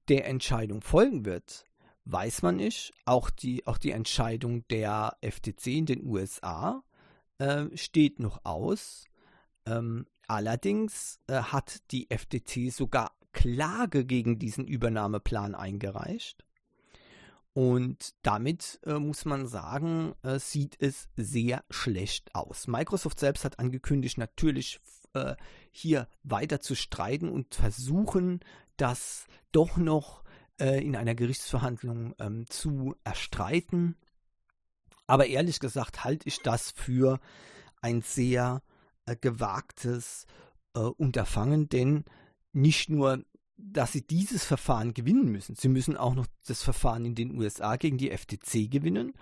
der 0.09 0.27
Entscheidung 0.27 0.81
folgen 0.81 1.25
wird, 1.25 1.67
weiß 2.07 2.43
man 2.43 2.57
nicht. 2.57 2.95
Auch 3.05 3.29
die, 3.29 3.67
auch 3.67 3.79
die 3.79 3.91
Entscheidung 3.91 4.67
der 4.69 5.17
FTC 5.21 5.67
in 5.67 5.87
den 5.87 6.07
USA 6.07 6.83
äh, 7.38 7.67
steht 7.77 8.19
noch 8.19 8.45
aus. 8.45 9.05
Ähm, 9.67 10.07
allerdings 10.29 11.21
äh, 11.27 11.35
hat 11.35 11.91
die 11.91 12.09
FTC 12.11 12.73
sogar 12.73 13.12
Klage 13.33 14.05
gegen 14.05 14.38
diesen 14.38 14.67
Übernahmeplan 14.67 15.55
eingereicht. 15.55 16.45
Und 17.53 18.14
damit 18.23 18.79
äh, 18.85 18.99
muss 18.99 19.25
man 19.25 19.49
sagen, 19.49 20.14
äh, 20.23 20.38
sieht 20.38 20.77
es 20.81 21.09
sehr 21.17 21.64
schlecht 21.71 22.35
aus. 22.35 22.69
Microsoft 22.69 23.19
selbst 23.19 23.45
hat 23.45 23.59
angekündigt, 23.59 24.17
natürlich 24.17 24.81
äh, 25.14 25.35
hier 25.73 26.09
weiter 26.23 26.61
zu 26.61 26.77
streiten 26.77 27.29
und 27.29 27.55
versuchen, 27.55 28.41
das 28.77 29.27
doch 29.51 29.77
noch 29.77 30.23
äh, 30.61 30.85
in 30.85 30.95
einer 30.95 31.14
Gerichtsverhandlung 31.14 32.14
ähm, 32.21 32.47
zu 32.49 32.95
erstreiten. 33.03 33.97
Aber 35.07 35.27
ehrlich 35.27 35.59
gesagt 35.59 36.05
halte 36.05 36.29
ich 36.29 36.43
das 36.43 36.71
für 36.71 37.19
ein 37.81 38.03
sehr 38.03 38.62
gewagtes 39.14 40.27
äh, 40.75 40.81
Unterfangen, 40.81 41.68
denn 41.68 42.05
nicht 42.53 42.88
nur 42.90 43.23
dass 43.59 43.92
sie 43.92 44.07
dieses 44.07 44.44
Verfahren 44.44 44.94
gewinnen 44.94 45.31
müssen. 45.31 45.57
Sie 45.57 45.68
müssen 45.68 45.97
auch 45.97 46.14
noch 46.14 46.27
das 46.47 46.62
Verfahren 46.62 47.05
in 47.05 47.16
den 47.16 47.37
USA 47.37 47.77
gegen 47.77 47.99
die 47.99 48.16
FTC 48.16 48.71
gewinnen. 48.71 49.14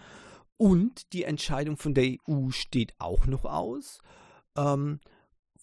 Und 0.59 1.13
die 1.13 1.25
Entscheidung 1.25 1.77
von 1.77 1.95
der 1.95 2.17
EU 2.29 2.51
steht 2.51 2.95
auch 2.99 3.27
noch 3.27 3.45
aus. 3.45 3.99
Ähm, 4.57 5.01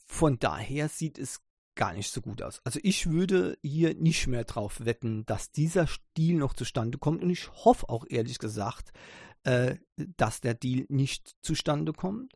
von 0.07 0.39
daher 0.39 0.89
sieht 0.89 1.19
es 1.19 1.41
gar 1.75 1.93
nicht 1.93 2.11
so 2.11 2.21
gut 2.21 2.41
aus. 2.41 2.61
Also 2.63 2.79
ich 2.83 3.09
würde 3.09 3.57
hier 3.61 3.95
nicht 3.95 4.27
mehr 4.27 4.43
drauf 4.43 4.85
wetten, 4.85 5.25
dass 5.25 5.51
dieser 5.51 5.87
Deal 6.17 6.37
noch 6.37 6.53
zustande 6.53 6.97
kommt. 6.97 7.23
Und 7.23 7.29
ich 7.29 7.51
hoffe 7.51 7.89
auch 7.89 8.05
ehrlich 8.09 8.39
gesagt, 8.39 8.91
äh, 9.43 9.77
dass 9.97 10.41
der 10.41 10.55
Deal 10.55 10.85
nicht 10.89 11.35
zustande 11.41 11.93
kommt. 11.93 12.33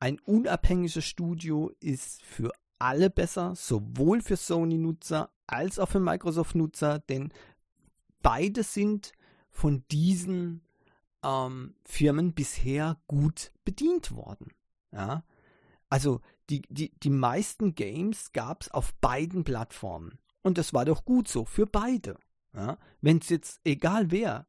Ein 0.00 0.18
unabhängiges 0.20 1.04
Studio 1.04 1.72
ist 1.80 2.22
für 2.22 2.52
alle 2.78 3.10
besser, 3.10 3.54
sowohl 3.56 4.20
für 4.20 4.36
Sony-Nutzer 4.36 5.30
als 5.46 5.78
auch 5.78 5.88
für 5.88 6.00
Microsoft-Nutzer, 6.00 7.00
denn 7.00 7.32
beide 8.22 8.62
sind 8.62 9.12
von 9.50 9.84
diesen 9.90 10.62
ähm, 11.24 11.74
Firmen 11.84 12.34
bisher 12.34 13.00
gut 13.08 13.52
bedient 13.64 14.12
worden. 14.12 14.52
Ja? 14.92 15.24
Also 15.90 16.20
die, 16.50 16.62
die, 16.68 16.92
die 17.00 17.10
meisten 17.10 17.74
Games 17.74 18.32
gab 18.32 18.62
es 18.62 18.70
auf 18.70 18.94
beiden 18.94 19.44
Plattformen. 19.44 20.18
Und 20.42 20.58
das 20.58 20.72
war 20.72 20.84
doch 20.84 21.04
gut 21.04 21.28
so 21.28 21.44
für 21.44 21.66
beide. 21.66 22.18
Ja? 22.54 22.78
Wenn 23.00 23.18
es 23.18 23.28
jetzt, 23.30 23.60
egal 23.64 24.10
wer, 24.10 24.46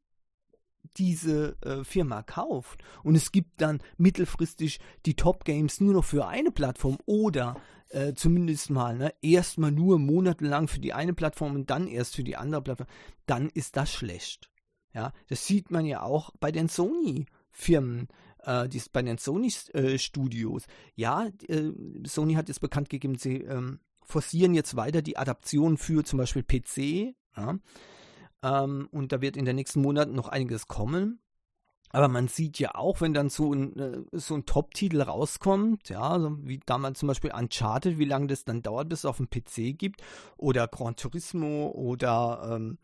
diese 0.96 1.56
äh, 1.62 1.84
Firma 1.84 2.22
kauft 2.22 2.82
und 3.02 3.14
es 3.14 3.32
gibt 3.32 3.60
dann 3.60 3.80
mittelfristig 3.96 4.80
die 5.06 5.14
Top 5.14 5.44
Games 5.44 5.80
nur 5.80 5.94
noch 5.94 6.04
für 6.04 6.26
eine 6.26 6.50
Plattform 6.50 6.98
oder 7.06 7.56
äh, 7.90 8.14
zumindest 8.14 8.70
mal 8.70 8.96
ne, 8.96 9.14
erstmal 9.22 9.72
nur 9.72 9.98
monatelang 9.98 10.68
für 10.68 10.80
die 10.80 10.92
eine 10.92 11.12
Plattform 11.12 11.54
und 11.54 11.70
dann 11.70 11.88
erst 11.88 12.16
für 12.16 12.24
die 12.24 12.36
andere 12.36 12.62
Plattform, 12.62 12.88
dann 13.26 13.48
ist 13.48 13.76
das 13.76 13.92
schlecht. 13.92 14.50
Ja, 14.94 15.12
das 15.28 15.46
sieht 15.46 15.70
man 15.70 15.86
ja 15.86 16.02
auch 16.02 16.30
bei 16.40 16.50
den 16.50 16.68
Sony 16.68 17.26
Firmen, 17.50 18.08
äh, 18.44 18.68
die, 18.68 18.82
bei 18.92 19.02
den 19.02 19.18
Sony 19.18 19.52
äh. 19.72 19.98
Ja, 20.96 21.28
äh, 21.48 21.72
Sony 22.04 22.34
hat 22.34 22.48
jetzt 22.48 22.60
bekannt 22.60 22.90
gegeben, 22.90 23.16
sie 23.16 23.36
ähm, 23.38 23.80
forcieren 24.02 24.54
jetzt 24.54 24.76
weiter 24.76 25.02
die 25.02 25.16
Adaption 25.16 25.76
für 25.76 26.04
zum 26.04 26.18
Beispiel 26.18 26.42
PC. 26.42 27.14
Ja? 27.36 27.58
Ähm, 28.42 28.88
und 28.90 29.12
da 29.12 29.20
wird 29.20 29.36
in 29.36 29.44
den 29.44 29.56
nächsten 29.56 29.80
Monaten 29.80 30.14
noch 30.14 30.28
einiges 30.28 30.66
kommen. 30.66 31.20
Aber 31.92 32.08
man 32.08 32.28
sieht 32.28 32.58
ja 32.60 32.76
auch, 32.76 33.00
wenn 33.00 33.14
dann 33.14 33.30
so 33.30 33.52
ein, 33.52 33.76
äh, 33.78 34.02
so 34.12 34.34
ein 34.34 34.46
Top-Titel 34.46 35.02
rauskommt, 35.02 35.88
ja, 35.88 36.20
so 36.20 36.38
wie 36.46 36.60
damals 36.64 37.00
zum 37.00 37.08
Beispiel 37.08 37.32
Uncharted, 37.32 37.98
wie 37.98 38.04
lange 38.04 38.28
das 38.28 38.44
dann 38.44 38.62
dauert, 38.62 38.88
bis 38.88 39.00
es 39.00 39.04
auf 39.04 39.16
dem 39.16 39.28
PC 39.28 39.76
gibt, 39.76 40.02
oder 40.36 40.68
Gran 40.68 40.94
Turismo 40.94 41.68
oder 41.68 42.52
ähm, 42.54 42.78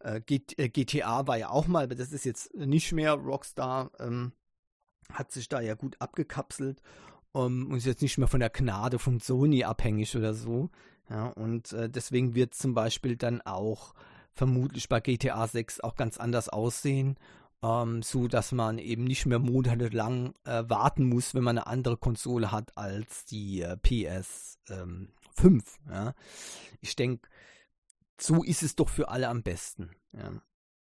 äh, 0.00 0.20
GTA 0.20 1.20
äh, 1.20 1.26
war 1.26 1.36
ja 1.36 1.50
auch 1.50 1.66
mal, 1.66 1.84
aber 1.84 1.94
das 1.94 2.12
ist 2.12 2.24
jetzt 2.24 2.54
nicht 2.54 2.92
mehr. 2.92 3.12
Rockstar 3.12 3.90
ähm, 3.98 4.32
hat 5.12 5.32
sich 5.32 5.48
da 5.48 5.60
ja 5.60 5.74
gut 5.74 5.96
abgekapselt 6.00 6.80
um, 7.32 7.70
und 7.70 7.76
ist 7.76 7.86
jetzt 7.86 8.02
nicht 8.02 8.16
mehr 8.16 8.28
von 8.28 8.40
der 8.40 8.50
Gnade 8.50 8.98
von 8.98 9.20
Sony 9.20 9.64
abhängig 9.64 10.16
oder 10.16 10.32
so. 10.32 10.70
Ja, 11.10 11.26
und 11.28 11.72
äh, 11.72 11.90
deswegen 11.90 12.34
wird 12.34 12.54
zum 12.54 12.74
Beispiel 12.74 13.16
dann 13.16 13.40
auch 13.42 13.94
vermutlich 14.36 14.88
bei 14.88 15.00
GTA 15.00 15.46
6 15.46 15.80
auch 15.80 15.96
ganz 15.96 16.18
anders 16.18 16.48
aussehen. 16.48 17.16
Ähm, 17.62 18.02
so 18.02 18.28
dass 18.28 18.52
man 18.52 18.78
eben 18.78 19.04
nicht 19.04 19.24
mehr 19.24 19.38
monatelang 19.38 20.34
äh, 20.44 20.64
warten 20.68 21.08
muss, 21.08 21.34
wenn 21.34 21.42
man 21.42 21.56
eine 21.56 21.66
andere 21.66 21.96
Konsole 21.96 22.52
hat 22.52 22.76
als 22.76 23.24
die 23.24 23.62
äh, 23.62 23.76
PS 23.78 24.58
ähm, 24.68 25.08
5. 25.36 25.64
Ja. 25.90 26.14
Ich 26.82 26.96
denke, 26.96 27.28
so 28.20 28.42
ist 28.42 28.62
es 28.62 28.76
doch 28.76 28.90
für 28.90 29.08
alle 29.08 29.28
am 29.28 29.42
besten. 29.42 29.90
Ja. 30.12 30.32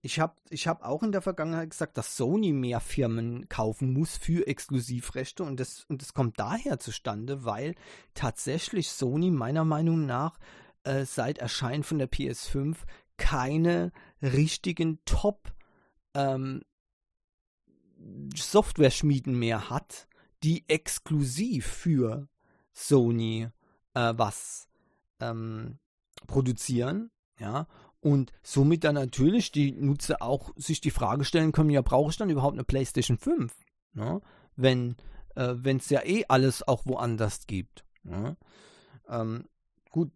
Ich 0.01 0.19
habe 0.19 0.35
ich 0.49 0.67
hab 0.67 0.83
auch 0.83 1.01
in 1.01 1.11
der 1.11 1.23
Vergangenheit 1.23 1.71
gesagt, 1.71 1.97
dass 1.97 2.15
Sony 2.15 2.51
mehr 2.51 2.79
Firmen 2.79 3.49
kaufen 3.49 3.91
muss 3.91 4.17
für 4.17 4.45
Exklusivrechte 4.45 5.43
und 5.43 5.59
das, 5.59 5.85
und 5.85 6.01
das 6.01 6.13
kommt 6.13 6.39
daher 6.39 6.77
zustande, 6.77 7.43
weil 7.43 7.73
tatsächlich 8.13 8.91
Sony 8.91 9.31
meiner 9.31 9.65
Meinung 9.65 10.05
nach 10.05 10.37
äh, 10.83 11.05
seit 11.05 11.39
Erscheinen 11.39 11.83
von 11.83 11.97
der 11.97 12.11
PS5 12.11 12.75
keine 13.17 13.91
richtigen 14.21 14.99
Top 15.05 15.53
ähm, 16.13 16.61
Software-Schmieden 18.35 19.37
mehr 19.37 19.69
hat, 19.69 20.07
die 20.43 20.63
exklusiv 20.67 21.65
für 21.65 22.27
Sony 22.73 23.49
äh, 23.93 24.13
was 24.15 24.67
ähm, 25.19 25.79
produzieren, 26.27 27.11
ja, 27.39 27.67
und 28.05 28.31
somit 28.43 28.83
dann 28.83 28.93
natürlich 28.93 29.51
die 29.51 29.71
Nutzer 29.71 30.21
auch 30.21 30.51
sich 30.57 30.79
die 30.79 30.91
Frage 30.91 31.25
stellen 31.25 31.51
können, 31.51 31.71
ja, 31.71 31.81
brauche 31.81 32.11
ich 32.11 32.17
dann 32.17 32.29
überhaupt 32.29 32.53
eine 32.53 32.63
PlayStation 32.63 33.17
5? 33.17 33.51
Ne? 33.93 34.21
Wenn 34.55 34.95
äh, 35.35 35.55
es 35.75 35.89
ja 35.89 36.05
eh 36.05 36.23
alles 36.27 36.67
auch 36.67 36.85
woanders 36.85 37.47
gibt. 37.47 37.83
Ne? 38.03 38.37
Ähm, 39.09 39.45
gut, 39.89 40.11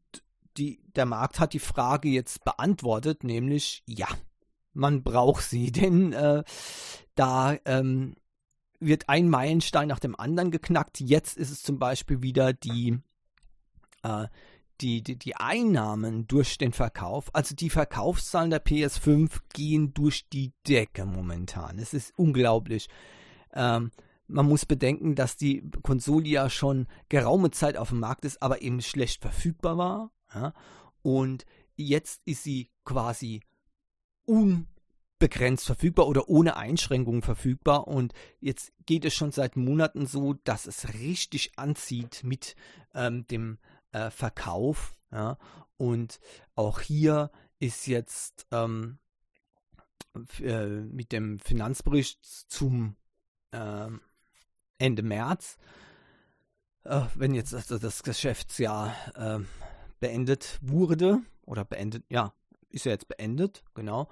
die, 0.59 0.81
der 0.95 1.05
Markt 1.05 1.39
hat 1.39 1.53
die 1.53 1.59
Frage 1.59 2.09
jetzt 2.09 2.43
beantwortet, 2.43 3.23
nämlich 3.23 3.83
ja, 3.87 4.07
man 4.73 5.03
braucht 5.03 5.43
sie, 5.43 5.71
denn 5.71 6.13
äh, 6.13 6.43
da 7.15 7.57
ähm, 7.65 8.15
wird 8.79 9.09
ein 9.09 9.29
Meilenstein 9.29 9.87
nach 9.87 9.99
dem 9.99 10.17
anderen 10.17 10.51
geknackt. 10.51 10.99
Jetzt 10.99 11.37
ist 11.37 11.49
es 11.49 11.63
zum 11.63 11.79
Beispiel 11.79 12.21
wieder 12.21 12.53
die, 12.53 12.99
äh, 14.03 14.27
die, 14.81 15.01
die, 15.03 15.17
die 15.17 15.35
Einnahmen 15.35 16.27
durch 16.27 16.57
den 16.57 16.71
Verkauf, 16.71 17.33
also 17.33 17.55
die 17.55 17.69
Verkaufszahlen 17.69 18.51
der 18.51 18.63
PS5 18.63 19.41
gehen 19.53 19.93
durch 19.93 20.29
die 20.29 20.53
Decke 20.67 21.05
momentan. 21.05 21.79
Es 21.79 21.93
ist 21.93 22.13
unglaublich. 22.17 22.87
Ähm, 23.53 23.91
man 24.27 24.45
muss 24.45 24.65
bedenken, 24.65 25.15
dass 25.15 25.37
die 25.37 25.69
Konsole 25.81 26.27
ja 26.27 26.49
schon 26.49 26.87
geraume 27.09 27.51
Zeit 27.51 27.75
auf 27.75 27.89
dem 27.89 27.99
Markt 27.99 28.25
ist, 28.25 28.41
aber 28.41 28.61
eben 28.61 28.81
schlecht 28.81 29.21
verfügbar 29.21 29.77
war. 29.77 30.11
Ja? 30.33 30.53
Und 31.01 31.45
jetzt 31.75 32.21
ist 32.25 32.43
sie 32.43 32.69
quasi 32.83 33.41
unbegrenzt 34.25 35.65
verfügbar 35.65 36.07
oder 36.07 36.29
ohne 36.29 36.57
Einschränkungen 36.57 37.21
verfügbar. 37.21 37.87
Und 37.87 38.13
jetzt 38.39 38.73
geht 38.85 39.05
es 39.05 39.13
schon 39.13 39.31
seit 39.31 39.55
Monaten 39.55 40.05
so, 40.05 40.33
dass 40.43 40.67
es 40.67 40.93
richtig 40.93 41.57
anzieht 41.57 42.23
mit 42.23 42.55
ähm, 42.93 43.25
dem 43.27 43.59
äh, 43.91 44.09
Verkauf. 44.09 44.97
Ja? 45.11 45.37
Und 45.77 46.19
auch 46.55 46.79
hier 46.79 47.31
ist 47.59 47.87
jetzt 47.87 48.47
ähm, 48.51 48.99
äh, 50.41 50.65
mit 50.67 51.11
dem 51.11 51.39
Finanzbericht 51.39 52.25
zum 52.25 52.95
äh, 53.51 53.87
Ende 54.77 55.03
März, 55.03 55.57
äh, 56.83 57.01
wenn 57.15 57.33
jetzt 57.33 57.53
das, 57.53 57.67
das 57.67 58.03
Geschäftsjahr 58.03 58.95
äh, 59.15 59.39
beendet 59.99 60.59
wurde 60.61 61.21
oder 61.45 61.65
beendet, 61.65 62.03
ja, 62.09 62.33
ist 62.69 62.85
ja 62.85 62.91
jetzt 62.91 63.07
beendet, 63.07 63.63
genau. 63.73 64.09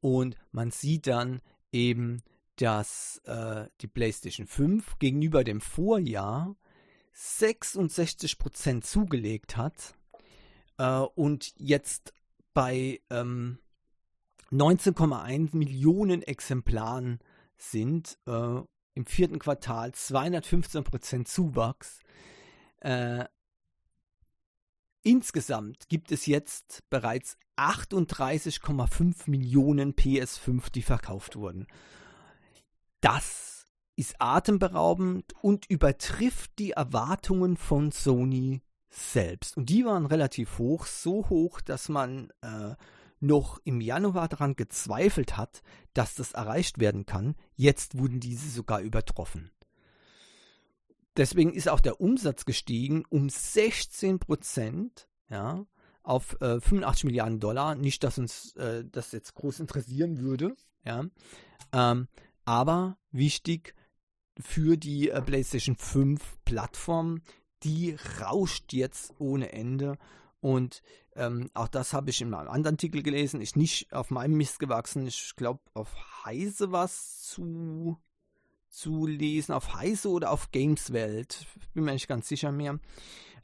Und 0.00 0.36
man 0.52 0.70
sieht 0.70 1.06
dann 1.06 1.40
eben, 1.72 2.22
dass 2.56 3.20
äh, 3.24 3.66
die 3.80 3.86
PlayStation 3.86 4.46
5 4.46 4.98
gegenüber 4.98 5.44
dem 5.44 5.60
Vorjahr 5.60 6.56
66% 7.14 8.82
zugelegt 8.82 9.56
hat 9.56 9.94
äh, 10.78 10.98
und 10.98 11.52
jetzt 11.56 12.12
bei 12.54 13.00
ähm, 13.10 13.58
19,1 14.52 15.56
Millionen 15.56 16.22
Exemplaren 16.22 17.18
sind. 17.56 18.18
Äh, 18.26 18.60
Im 18.94 19.06
vierten 19.06 19.38
Quartal 19.38 19.90
215% 19.90 21.26
Zuwachs. 21.26 22.00
Äh, 22.80 23.24
insgesamt 25.06 25.88
gibt 25.88 26.10
es 26.10 26.26
jetzt 26.26 26.82
bereits 26.90 27.38
38,5 27.56 29.30
Millionen 29.30 29.94
PS5, 29.94 30.70
die 30.72 30.82
verkauft 30.82 31.36
wurden. 31.36 31.66
Das 33.00 33.66
ist 33.94 34.16
atemberaubend 34.18 35.32
und 35.40 35.70
übertrifft 35.70 36.58
die 36.58 36.72
Erwartungen 36.72 37.56
von 37.56 37.92
Sony 37.92 38.62
selbst. 38.90 39.56
Und 39.56 39.70
die 39.70 39.84
waren 39.84 40.06
relativ 40.06 40.58
hoch, 40.58 40.86
so 40.86 41.28
hoch, 41.28 41.60
dass 41.60 41.88
man 41.88 42.30
äh, 42.42 42.74
noch 43.20 43.58
im 43.64 43.80
Januar 43.80 44.28
daran 44.28 44.56
gezweifelt 44.56 45.36
hat, 45.36 45.62
dass 45.94 46.16
das 46.16 46.32
erreicht 46.32 46.78
werden 46.80 47.06
kann. 47.06 47.36
Jetzt 47.54 47.96
wurden 47.96 48.20
diese 48.20 48.50
sogar 48.50 48.80
übertroffen. 48.80 49.50
Deswegen 51.16 51.52
ist 51.52 51.68
auch 51.68 51.80
der 51.80 52.00
Umsatz 52.00 52.44
gestiegen 52.44 53.04
um 53.08 53.28
16 53.28 54.18
Prozent, 54.18 55.08
ja, 55.30 55.64
auf 56.02 56.40
äh, 56.40 56.60
85 56.60 57.04
Milliarden 57.04 57.40
Dollar. 57.40 57.74
Nicht, 57.74 58.04
dass 58.04 58.18
uns 58.18 58.52
äh, 58.56 58.84
das 58.84 59.12
jetzt 59.12 59.34
groß 59.34 59.60
interessieren 59.60 60.18
würde, 60.18 60.54
ja. 60.84 61.04
Ähm, 61.72 62.08
aber 62.44 62.96
wichtig, 63.10 63.74
für 64.38 64.76
die 64.76 65.10
äh, 65.10 65.20
PlayStation 65.22 65.76
5 65.76 66.38
Plattform. 66.44 67.22
Die 67.62 67.96
rauscht 68.20 68.72
jetzt 68.72 69.14
ohne 69.18 69.52
Ende. 69.52 69.98
Und 70.40 70.82
ähm, 71.14 71.50
auch 71.54 71.68
das 71.68 71.92
habe 71.92 72.10
ich 72.10 72.20
in 72.20 72.32
einem 72.32 72.48
anderen 72.48 72.76
Artikel 72.76 73.02
gelesen. 73.02 73.40
Ist 73.40 73.56
nicht 73.56 73.92
auf 73.92 74.10
meinem 74.10 74.36
Mist 74.36 74.58
gewachsen. 74.58 75.06
Ich 75.06 75.34
glaube, 75.36 75.60
auf 75.74 75.94
Heise 76.24 76.70
was 76.70 77.22
zu, 77.22 77.98
zu 78.76 79.06
lesen. 79.06 79.52
Auf 79.52 79.74
Heise 79.74 80.10
oder 80.10 80.30
auf 80.30 80.52
Gameswelt. 80.52 81.46
Bin 81.72 81.84
mir 81.84 81.92
nicht 81.92 82.08
ganz 82.08 82.28
sicher 82.28 82.52
mehr. 82.52 82.78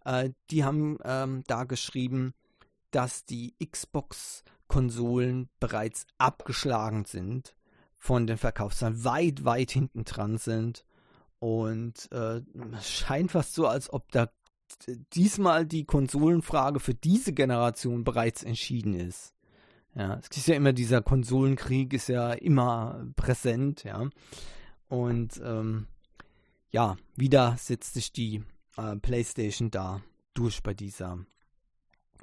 Äh, 0.04 0.30
die 0.50 0.64
haben 0.64 0.98
ähm, 1.04 1.42
da 1.46 1.64
geschrieben, 1.64 2.34
dass 2.90 3.24
die 3.24 3.54
Xbox-Konsolen 3.64 5.48
bereits 5.58 6.06
abgeschlagen 6.18 7.06
sind 7.06 7.56
von 7.98 8.26
den 8.26 8.36
Verkaufszahlen 8.36 9.04
weit, 9.04 9.44
weit 9.44 9.70
hinten 9.70 10.04
dran 10.04 10.36
sind. 10.36 10.84
Und 11.38 12.10
äh, 12.12 12.42
scheint 12.82 13.32
fast 13.32 13.54
so, 13.54 13.66
als 13.66 13.92
ob 13.92 14.12
da 14.12 14.28
diesmal 15.14 15.66
die 15.66 15.84
Konsolenfrage 15.84 16.78
für 16.80 16.94
diese 16.94 17.32
Generation 17.32 18.04
bereits 18.04 18.42
entschieden 18.42 18.94
ist. 18.94 19.34
Ja, 19.94 20.18
es 20.22 20.36
ist 20.36 20.48
ja 20.48 20.54
immer 20.54 20.72
dieser 20.72 21.02
Konsolenkrieg, 21.02 21.92
ist 21.92 22.08
ja 22.08 22.32
immer 22.32 23.06
präsent, 23.16 23.84
ja. 23.84 24.08
Und 24.92 25.40
ähm, 25.42 25.86
ja, 26.70 26.98
wieder 27.16 27.56
setzt 27.58 27.94
sich 27.94 28.12
die 28.12 28.42
äh, 28.76 28.94
PlayStation 28.96 29.70
da 29.70 30.02
durch 30.34 30.62
bei 30.62 30.74
dieser 30.74 31.18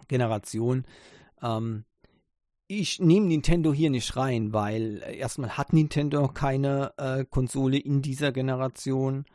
Generation. 0.08 0.86
Ähm, 1.42 1.84
ich 2.68 3.00
nehme 3.00 3.26
Nintendo 3.26 3.74
hier 3.74 3.90
nicht 3.90 4.16
rein, 4.16 4.54
weil 4.54 5.02
äh, 5.02 5.18
erstmal 5.18 5.58
hat 5.58 5.74
Nintendo 5.74 6.28
keine 6.28 6.94
äh, 6.98 7.26
Konsole 7.26 7.80
in 7.80 8.04
dieser 8.04 8.32
Generation. 8.32 9.26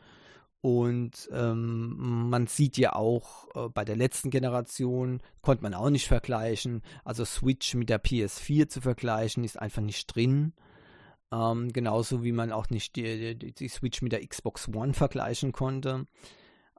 Und 0.61 1.29
ähm, 1.33 2.29
man 2.29 2.47
sieht 2.47 2.77
ja 2.77 2.93
auch, 2.93 3.49
äh, 3.53 3.67
bei 3.67 3.83
der 3.83 3.97
letzten 3.97 4.29
Generation 4.29 5.21
konnte 5.41 5.61
man 5.61 5.73
auch 5.73 5.89
nicht 5.89 6.07
vergleichen. 6.07 6.83
Also 7.03 7.25
Switch 7.25 7.75
mit 7.75 7.89
der 7.89 8.01
PS4 8.01 8.69
zu 8.69 8.79
vergleichen, 8.79 9.43
ist 9.43 9.59
einfach 9.59 9.81
nicht 9.81 10.15
drin. 10.15 10.53
Ähm, 11.31 11.73
genauso 11.73 12.23
wie 12.23 12.31
man 12.31 12.51
auch 12.51 12.69
nicht 12.69 12.95
die, 12.95 13.35
die, 13.35 13.53
die, 13.53 13.67
Switch 13.67 14.01
mit 14.01 14.11
der 14.11 14.25
Xbox 14.25 14.67
One 14.67 14.93
vergleichen 14.93 15.51
konnte. 15.51 16.05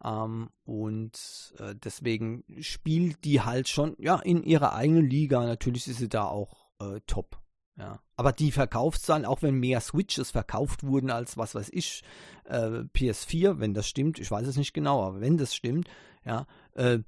Ähm, 0.03 0.51
und 0.65 1.55
äh, 1.59 1.75
deswegen 1.75 2.45
spielt 2.61 3.25
die 3.25 3.41
halt 3.41 3.69
schon, 3.69 3.97
ja, 3.99 4.17
in 4.17 4.43
ihrer 4.43 4.75
eigenen 4.75 5.09
Liga. 5.09 5.45
Natürlich 5.45 5.89
ist 5.89 5.99
sie 5.99 6.09
da 6.09 6.27
auch 6.27 6.69
äh, 6.81 7.01
top. 7.07 7.41
Ja. 7.79 8.01
Aber 8.17 8.33
die 8.33 8.53
Verkaufszahlen, 8.53 9.27
auch 9.27 9.43
wenn 9.43 9.55
mehr 9.55 9.81
Switches 9.81 10.31
verkauft 10.31 10.85
wurden 10.85 11.11
als 11.11 11.37
was 11.37 11.55
weiß 11.55 11.69
ich, 11.73 12.03
äh, 12.45 12.85
PS4, 12.95 13.59
wenn 13.59 13.75
das 13.75 13.87
stimmt, 13.87 14.19
ich 14.19 14.31
weiß 14.31 14.47
es 14.47 14.57
nicht 14.57 14.73
genau, 14.73 15.03
aber 15.03 15.21
wenn 15.21 15.37
das 15.37 15.55
stimmt, 15.55 15.89
ja, 16.25 16.47
äh, 16.75 17.01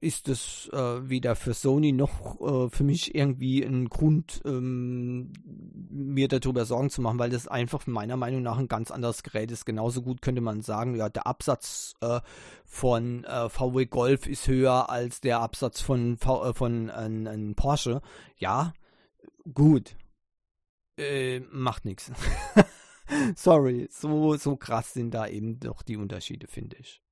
ist 0.00 0.28
es 0.28 0.68
äh, 0.72 1.08
weder 1.08 1.36
für 1.36 1.54
Sony 1.54 1.92
noch 1.92 2.40
äh, 2.40 2.68
für 2.68 2.84
mich 2.84 3.14
irgendwie 3.14 3.62
ein 3.62 3.88
Grund, 3.88 4.42
ähm, 4.44 5.32
mir 5.90 6.28
darüber 6.28 6.64
Sorgen 6.64 6.90
zu 6.90 7.00
machen, 7.00 7.18
weil 7.18 7.30
das 7.30 7.48
einfach 7.48 7.86
meiner 7.86 8.16
Meinung 8.16 8.42
nach 8.42 8.58
ein 8.58 8.68
ganz 8.68 8.90
anderes 8.90 9.22
Gerät 9.22 9.50
ist. 9.50 9.64
Genauso 9.64 10.02
gut 10.02 10.22
könnte 10.22 10.40
man 10.40 10.62
sagen, 10.62 10.94
ja, 10.94 11.08
der 11.08 11.26
Absatz 11.26 11.94
äh, 12.00 12.20
von 12.64 13.24
äh, 13.24 13.48
VW 13.48 13.86
Golf 13.86 14.26
ist 14.26 14.48
höher 14.48 14.90
als 14.90 15.20
der 15.20 15.40
Absatz 15.40 15.80
von, 15.80 16.16
v 16.16 16.50
äh, 16.50 16.54
von 16.54 16.88
äh, 16.88 17.54
Porsche. 17.54 18.02
Ja, 18.36 18.74
gut. 19.52 19.96
Äh, 20.96 21.40
macht 21.50 21.84
nichts. 21.84 22.12
Sorry, 23.36 23.88
so, 23.90 24.36
so 24.36 24.56
krass 24.56 24.92
sind 24.92 25.12
da 25.12 25.26
eben 25.26 25.60
doch 25.60 25.82
die 25.82 25.96
Unterschiede, 25.96 26.46
finde 26.46 26.76
ich. 26.78 27.02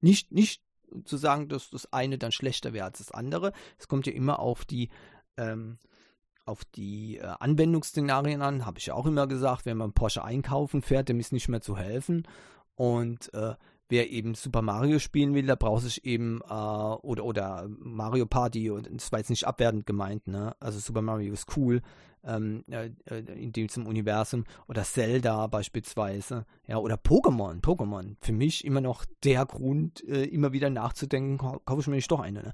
Nicht, 0.00 0.32
nicht 0.32 0.62
zu 1.04 1.16
sagen, 1.16 1.48
dass 1.48 1.70
das 1.70 1.92
eine 1.92 2.18
dann 2.18 2.32
schlechter 2.32 2.72
wäre 2.72 2.86
als 2.86 2.98
das 2.98 3.10
andere. 3.10 3.52
Es 3.78 3.88
kommt 3.88 4.06
ja 4.06 4.12
immer 4.12 4.38
auf 4.38 4.64
die, 4.64 4.90
ähm, 5.36 5.78
auf 6.44 6.64
die 6.64 7.18
äh, 7.18 7.34
Anwendungsszenarien 7.40 8.42
an, 8.42 8.66
habe 8.66 8.78
ich 8.78 8.86
ja 8.86 8.94
auch 8.94 9.06
immer 9.06 9.26
gesagt, 9.26 9.66
wenn 9.66 9.76
man 9.76 9.92
Porsche 9.92 10.24
einkaufen 10.24 10.82
fährt, 10.82 11.08
dem 11.08 11.20
ist 11.20 11.32
nicht 11.32 11.48
mehr 11.48 11.60
zu 11.60 11.76
helfen. 11.76 12.26
Und 12.74 13.32
äh, 13.34 13.54
wer 13.92 14.10
eben 14.10 14.34
Super 14.34 14.62
Mario 14.62 14.98
spielen 14.98 15.34
will, 15.34 15.46
da 15.46 15.54
braucht 15.54 15.82
sich 15.82 16.06
eben, 16.06 16.40
äh, 16.48 16.54
oder, 16.54 17.24
oder 17.26 17.68
Mario 17.78 18.24
Party, 18.24 18.70
und 18.70 18.88
das 18.90 19.12
war 19.12 19.18
jetzt 19.18 19.28
nicht 19.28 19.46
abwertend 19.46 19.84
gemeint, 19.84 20.26
ne? 20.26 20.56
Also 20.60 20.78
Super 20.78 21.02
Mario 21.02 21.34
ist 21.34 21.54
cool, 21.58 21.82
ähm, 22.24 22.64
äh, 22.70 22.88
in 23.36 23.52
diesem 23.52 23.86
Universum 23.86 24.44
oder 24.66 24.82
Zelda 24.84 25.46
beispielsweise, 25.46 26.46
ja, 26.66 26.78
oder 26.78 26.94
Pokémon, 26.94 27.60
Pokémon, 27.60 28.16
für 28.22 28.32
mich 28.32 28.64
immer 28.64 28.80
noch 28.80 29.04
der 29.24 29.44
Grund, 29.44 30.02
äh, 30.08 30.24
immer 30.24 30.54
wieder 30.54 30.70
nachzudenken, 30.70 31.36
kaufe 31.36 31.82
ich 31.82 31.86
mir 31.86 31.96
nicht 31.96 32.10
doch 32.10 32.20
eine, 32.20 32.42
ne? 32.42 32.52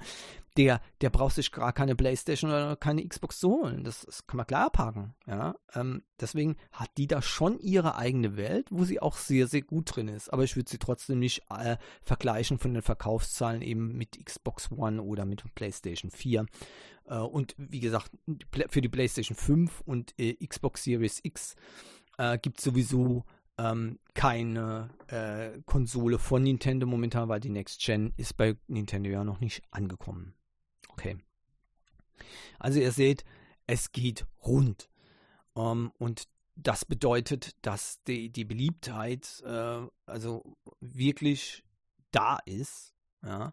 Der, 0.59 0.81
der 1.01 1.09
braucht 1.11 1.37
sich 1.37 1.53
gar 1.53 1.73
keine 1.73 1.97
Playstation 1.97 2.51
oder 2.51 2.77
keine 2.77 3.07
Xbox 3.07 3.39
zu 3.39 3.51
holen, 3.51 3.85
das, 3.85 4.05
das 4.05 4.27
kann 4.27 4.37
man 4.37 4.47
klar 4.47 4.67
abhaken, 4.67 5.15
ja, 5.27 5.55
ähm, 5.75 6.03
deswegen 6.21 6.57
hat 6.73 6.91
die 6.99 7.07
da 7.07 7.23
schon 7.23 7.59
ihre 7.61 7.97
eigene 7.97 8.37
Welt, 8.37 8.67
wo 8.71 8.85
sie 8.85 9.01
auch 9.01 9.17
sehr, 9.17 9.47
sehr 9.47 9.63
gut 9.63 9.95
drin 9.95 10.09
ist, 10.09 10.33
aber 10.33 10.45
ich 10.45 10.57
würde 10.57 10.69
sie 10.69 10.79
trotzdem 10.79 11.21
nicht 11.21 11.43
äh, 11.51 11.77
vergleichen 12.03 12.59
von 12.59 12.75
den 12.75 12.83
Verkaufszahlen 12.83 13.63
eben 13.63 13.97
mit 13.97 14.23
Xbox 14.23 14.71
One 14.73 15.01
oder 15.01 15.25
mit 15.25 15.43
Playstation 15.55 16.11
4 16.11 16.47
äh, 17.07 17.19
und 17.19 17.55
wie 17.57 17.81
gesagt, 17.81 18.11
für 18.69 18.81
die 18.81 18.89
PlayStation 18.89 19.37
5 19.37 19.83
und 19.83 20.13
äh, 20.19 20.35
Xbox 20.45 20.85
Series 20.85 21.21
X 21.23 21.57
äh, 22.19 22.39
gibt 22.39 22.59
es 22.59 22.65
sowieso 22.65 23.25
ähm, 23.59 23.99
keine 24.15 24.91
äh, 25.09 25.61
Konsole 25.67 26.19
von 26.19 26.43
Nintendo 26.43 26.87
momentan, 26.87 27.29
weil 27.29 27.41
die 27.41 27.51
Next 27.51 27.81
Gen 27.81 28.13
ist 28.17 28.37
bei 28.37 28.57
Nintendo 28.69 29.11
ja 29.11 29.25
noch 29.25 29.41
nicht 29.41 29.63
angekommen. 29.71 30.35
Okay. 30.99 31.17
Also 32.59 32.81
ihr 32.81 32.91
seht, 32.91 33.25
es 33.69 33.93
geht 33.93 34.27
rund. 34.45 34.89
Um, 35.55 35.65
ähm, 35.65 35.93
und 35.99 36.25
das 36.57 36.85
bedeutet, 36.85 37.53
dass 37.63 38.03
die, 38.03 38.31
die 38.31 38.45
Beliebtheit 38.45 39.43
äh, 39.47 39.87
also 40.07 40.57
wirklich 40.81 41.63
da 42.11 42.39
ist. 42.45 42.95
Ja. 43.25 43.53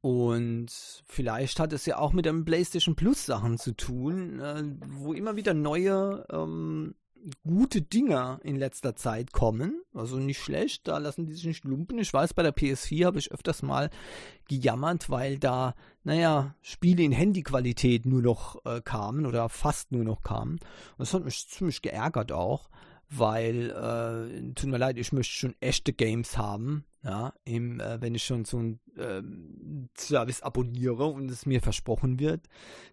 Und 0.00 0.70
vielleicht 1.06 1.60
hat 1.60 1.72
es 1.74 1.84
ja 1.84 1.98
auch 1.98 2.12
mit 2.12 2.24
dem 2.24 2.44
PlayStation 2.46 2.96
Plus 2.96 3.26
Sachen 3.26 3.58
zu 3.58 3.72
tun, 3.76 4.40
äh, 4.40 4.62
wo 4.88 5.12
immer 5.12 5.36
wieder 5.36 5.52
neue 5.52 6.26
ähm, 6.30 6.94
gute 7.44 7.82
Dinger 7.82 8.40
in 8.42 8.56
letzter 8.56 8.96
Zeit 8.96 9.32
kommen. 9.32 9.82
Also 9.94 10.16
nicht 10.16 10.40
schlecht, 10.40 10.88
da 10.88 10.98
lassen 10.98 11.26
die 11.26 11.32
sich 11.34 11.46
nicht 11.46 11.64
lumpen. 11.64 11.98
Ich 11.98 12.12
weiß, 12.12 12.34
bei 12.34 12.42
der 12.42 12.54
PS4 12.54 13.06
habe 13.06 13.18
ich 13.18 13.32
öfters 13.32 13.62
mal 13.62 13.90
gejammert, 14.48 15.10
weil 15.10 15.38
da, 15.38 15.74
naja, 16.02 16.54
Spiele 16.62 17.02
in 17.02 17.12
Handyqualität 17.12 18.06
nur 18.06 18.22
noch 18.22 18.64
äh, 18.64 18.80
kamen 18.80 19.26
oder 19.26 19.48
fast 19.48 19.92
nur 19.92 20.04
noch 20.04 20.22
kamen. 20.22 20.54
Und 20.54 20.60
das 20.98 21.14
hat 21.14 21.24
mich 21.24 21.48
ziemlich 21.48 21.82
geärgert 21.82 22.32
auch 22.32 22.68
weil, 23.10 23.70
äh, 23.70 24.52
tut 24.54 24.70
mir 24.70 24.78
leid, 24.78 24.98
ich 24.98 25.12
möchte 25.12 25.34
schon 25.34 25.54
echte 25.60 25.92
Games 25.92 26.36
haben, 26.38 26.84
ja, 27.04 27.34
im, 27.44 27.80
äh, 27.80 28.00
wenn 28.00 28.14
ich 28.14 28.24
schon 28.24 28.46
so 28.46 28.56
einen 28.56 28.80
äh, 28.96 29.22
Service 29.96 30.40
abonniere 30.40 31.04
und 31.04 31.30
es 31.30 31.44
mir 31.44 31.60
versprochen 31.60 32.18
wird, 32.18 32.48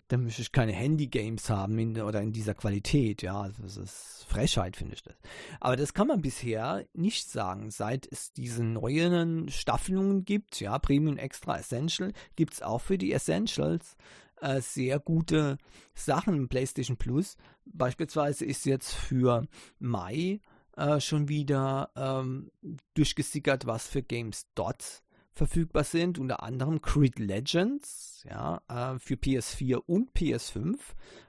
dann 0.09 0.25
möchte 0.25 0.41
ich 0.41 0.51
keine 0.51 0.73
Handy-Games 0.73 1.49
haben 1.49 1.79
in, 1.79 1.99
oder 2.01 2.21
in 2.21 2.33
dieser 2.33 2.53
Qualität, 2.53 3.21
ja, 3.21 3.39
also 3.39 3.63
das 3.63 3.77
ist 3.77 4.25
Frechheit, 4.27 4.75
finde 4.75 4.95
ich 4.95 5.03
das. 5.03 5.15
Aber 5.61 5.77
das 5.77 5.93
kann 5.93 6.07
man 6.07 6.21
bisher 6.21 6.85
nicht 6.93 7.29
sagen, 7.29 7.71
seit 7.71 8.05
es 8.11 8.33
diese 8.33 8.65
neuen 8.65 9.49
Staffelungen 9.49 10.25
gibt, 10.25 10.59
ja, 10.59 10.77
Premium 10.77 11.17
Extra 11.17 11.57
Essential, 11.57 12.11
gibt 12.35 12.55
es 12.55 12.61
auch 12.61 12.81
für 12.81 12.97
die 12.97 13.13
Essentials 13.13 13.95
äh, 14.41 14.59
sehr 14.59 14.99
gute 14.99 15.57
Sachen 15.93 16.49
PlayStation 16.49 16.97
Plus. 16.97 17.37
Beispielsweise 17.65 18.43
ist 18.43 18.65
jetzt 18.65 18.93
für 18.93 19.47
Mai 19.79 20.41
äh, 20.77 20.99
schon 20.99 21.27
wieder 21.29 21.91
ähm, 21.95 22.51
durchgesickert, 22.93 23.65
was 23.65 23.87
für 23.87 24.01
Games 24.01 24.47
dort 24.55 25.03
verfügbar 25.33 25.83
sind, 25.83 26.19
unter 26.19 26.43
anderem 26.43 26.81
Creed 26.81 27.17
Legends, 27.17 28.25
ja, 28.29 28.61
äh, 28.67 28.99
für 28.99 29.15
PS4 29.15 29.77
und 29.77 30.11
PS5. 30.13 30.77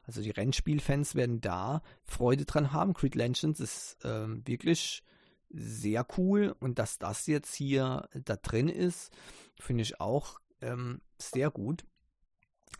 Also 0.04 0.22
die 0.22 0.30
Rennspielfans 0.30 1.14
werden 1.14 1.40
da 1.40 1.82
Freude 2.04 2.44
dran 2.44 2.72
haben. 2.72 2.94
Creed 2.94 3.14
Legends 3.14 3.60
ist 3.60 4.04
äh, 4.04 4.26
wirklich 4.46 5.02
sehr 5.50 6.06
cool 6.16 6.54
und 6.60 6.78
dass 6.78 6.98
das 6.98 7.26
jetzt 7.26 7.54
hier 7.54 8.08
da 8.24 8.36
drin 8.36 8.68
ist, 8.68 9.12
finde 9.58 9.82
ich 9.82 10.00
auch 10.00 10.40
ähm, 10.60 11.00
sehr 11.18 11.50
gut. 11.50 11.84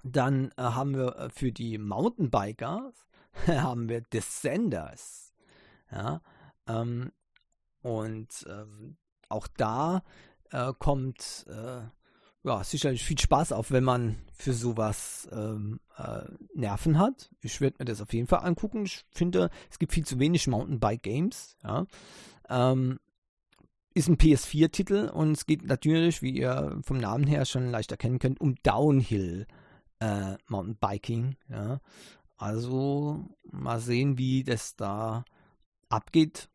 Dann 0.03 0.51
äh, 0.57 0.63
haben 0.63 0.97
wir 0.97 1.17
äh, 1.17 1.31
für 1.31 1.53
die 1.53 1.79
Mountainbikers 1.79 3.07
haben 3.47 3.89
wir 3.89 4.01
Descenders. 4.01 5.33
Ja, 5.91 6.23
ähm, 6.67 7.13
und 7.83 8.47
ähm, 8.49 8.97
auch 9.29 9.49
da 9.49 10.03
äh, 10.51 10.73
kommt 10.79 11.47
äh, 11.49 11.83
ja, 12.45 12.65
sicherlich 12.65 13.05
viel 13.05 13.19
Spaß 13.19 13.53
auf, 13.53 13.71
wenn 13.71 13.85
man 13.85 14.17
für 14.33 14.53
sowas 14.53 15.29
ähm, 15.33 15.81
äh, 15.97 16.23
Nerven 16.55 16.99
hat. 16.99 17.31
Ich 17.41 17.61
werde 17.61 17.77
mir 17.79 17.85
das 17.85 18.01
auf 18.01 18.13
jeden 18.13 18.27
Fall 18.27 18.41
angucken. 18.41 18.85
Ich 18.85 19.05
finde, 19.13 19.51
es 19.71 19.79
gibt 19.79 19.93
viel 19.93 20.05
zu 20.05 20.19
wenig 20.19 20.49
Mountainbike-Games. 20.49 21.57
Ja. 21.63 21.87
Ähm, 22.49 22.99
ist 23.95 24.09
ein 24.09 24.17
PS4-Titel 24.17 25.11
und 25.13 25.33
es 25.33 25.47
geht 25.47 25.65
natürlich, 25.65 26.23
wie 26.23 26.31
ihr 26.31 26.81
vom 26.83 26.99
Namen 26.99 27.27
her 27.27 27.45
schon 27.45 27.71
leicht 27.71 27.91
erkennen 27.93 28.19
könnt, 28.19 28.41
um 28.41 28.57
Downhill 28.63 29.47
äh, 30.01 30.37
Mountainbiking. 30.49 31.37
Ja. 31.49 31.81
Also 32.37 33.25
mal 33.45 33.79
sehen, 33.79 34.19
wie 34.19 34.43
das 34.43 34.75
da 34.75 35.25
abgeht. 35.89 36.49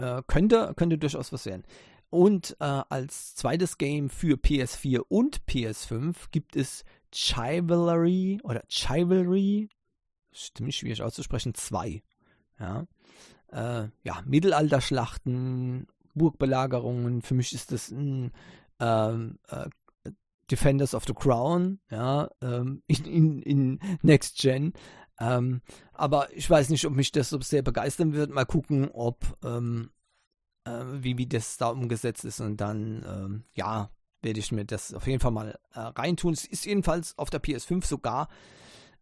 Äh, 0.00 0.22
könnte, 0.26 0.72
könnte 0.76 0.98
durchaus 0.98 1.32
was 1.32 1.46
werden. 1.46 1.64
Und 2.08 2.56
äh, 2.58 2.64
als 2.64 3.34
zweites 3.36 3.78
Game 3.78 4.10
für 4.10 4.36
PS4 4.36 5.00
und 5.08 5.42
PS5 5.46 6.14
gibt 6.30 6.56
es 6.56 6.84
Chivalry 7.12 8.40
oder 8.42 8.62
Chivalry, 8.68 9.68
ziemlich 10.32 10.76
schwierig 10.76 11.02
auszusprechen, 11.02 11.54
2. 11.54 12.02
Ja, 12.58 12.86
äh, 13.52 13.88
ja 14.02 14.22
Mittelalterschlachten, 14.24 15.86
Burgbelagerungen. 16.14 17.22
Für 17.22 17.34
mich 17.34 17.52
ist 17.52 17.70
das 17.70 17.90
ein 17.90 18.32
ähm, 18.80 19.38
äh, 19.48 19.68
Defenders 20.50 20.94
of 20.94 21.04
the 21.06 21.14
Crown, 21.14 21.78
ja, 21.90 22.28
ähm, 22.40 22.82
in, 22.88 23.04
in, 23.04 23.42
in 23.42 23.80
Next 24.02 24.38
Gen. 24.38 24.72
Ähm, 25.20 25.60
aber 25.92 26.34
ich 26.34 26.48
weiß 26.48 26.70
nicht, 26.70 26.86
ob 26.86 26.94
mich 26.94 27.12
das 27.12 27.28
so 27.28 27.40
sehr 27.40 27.62
begeistern 27.62 28.14
wird. 28.14 28.30
Mal 28.30 28.46
gucken, 28.46 28.88
ob 28.90 29.36
ähm, 29.44 29.90
äh, 30.64 30.84
wie, 31.02 31.18
wie 31.18 31.26
das 31.26 31.58
da 31.58 31.68
umgesetzt 31.68 32.24
ist 32.24 32.40
und 32.40 32.56
dann, 32.56 33.04
ähm, 33.06 33.44
ja, 33.54 33.90
werde 34.22 34.40
ich 34.40 34.52
mir 34.52 34.64
das 34.64 34.92
auf 34.94 35.06
jeden 35.06 35.20
Fall 35.20 35.30
mal 35.30 35.58
äh, 35.72 35.80
reintun. 35.80 36.32
Es 36.32 36.44
ist 36.44 36.64
jedenfalls 36.64 37.16
auf 37.18 37.30
der 37.30 37.42
PS5 37.42 37.86
sogar 37.86 38.28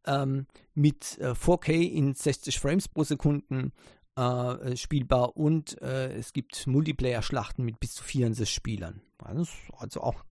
ähm, 0.07 0.47
mit 0.75 1.19
äh, 1.19 1.31
4K 1.31 1.73
in 1.73 2.15
60 2.15 2.59
Frames 2.59 2.89
pro 2.89 3.05
Sekunde 3.05 3.73
äh, 4.17 4.77
spielbar 4.77 5.37
und 5.37 5.81
äh, 5.83 6.13
es 6.15 6.33
gibt 6.33 6.67
Multiplayer-Schlachten 6.67 7.65
mit 7.65 7.79
bis 7.81 7.95
zu 7.95 8.05
64 8.05 8.53
Spielern. 8.53 9.01
Also 9.19 10.01
auch 10.01 10.25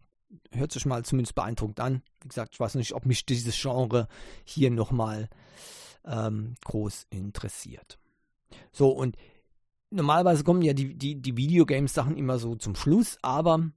hört 0.52 0.72
sich 0.72 0.86
mal 0.86 1.04
zumindest 1.06 1.36
beeindruckend 1.36 1.80
an. 1.80 2.02
Wie 2.22 2.28
gesagt, 2.28 2.54
ich 2.54 2.60
weiß 2.60 2.76
nicht, 2.76 2.94
ob 2.94 3.06
mich 3.06 3.26
dieses 3.26 3.60
Genre 3.60 4.08
hier 4.44 4.72
nochmal 4.72 5.30
ähm, 6.06 6.56
groß 6.66 7.08
interessiert. 7.10 8.00
So, 8.72 8.90
und 8.90 9.18
normalerweise 9.90 10.44
kommen 10.44 10.62
ja 10.62 10.74
die, 10.74 10.96
die, 10.96 11.22
die 11.22 11.38
Videogames-Sachen 11.38 12.18
immer 12.18 12.40
so 12.40 12.56
zum 12.56 12.76
Schluss, 12.76 13.18
aber 13.22 13.72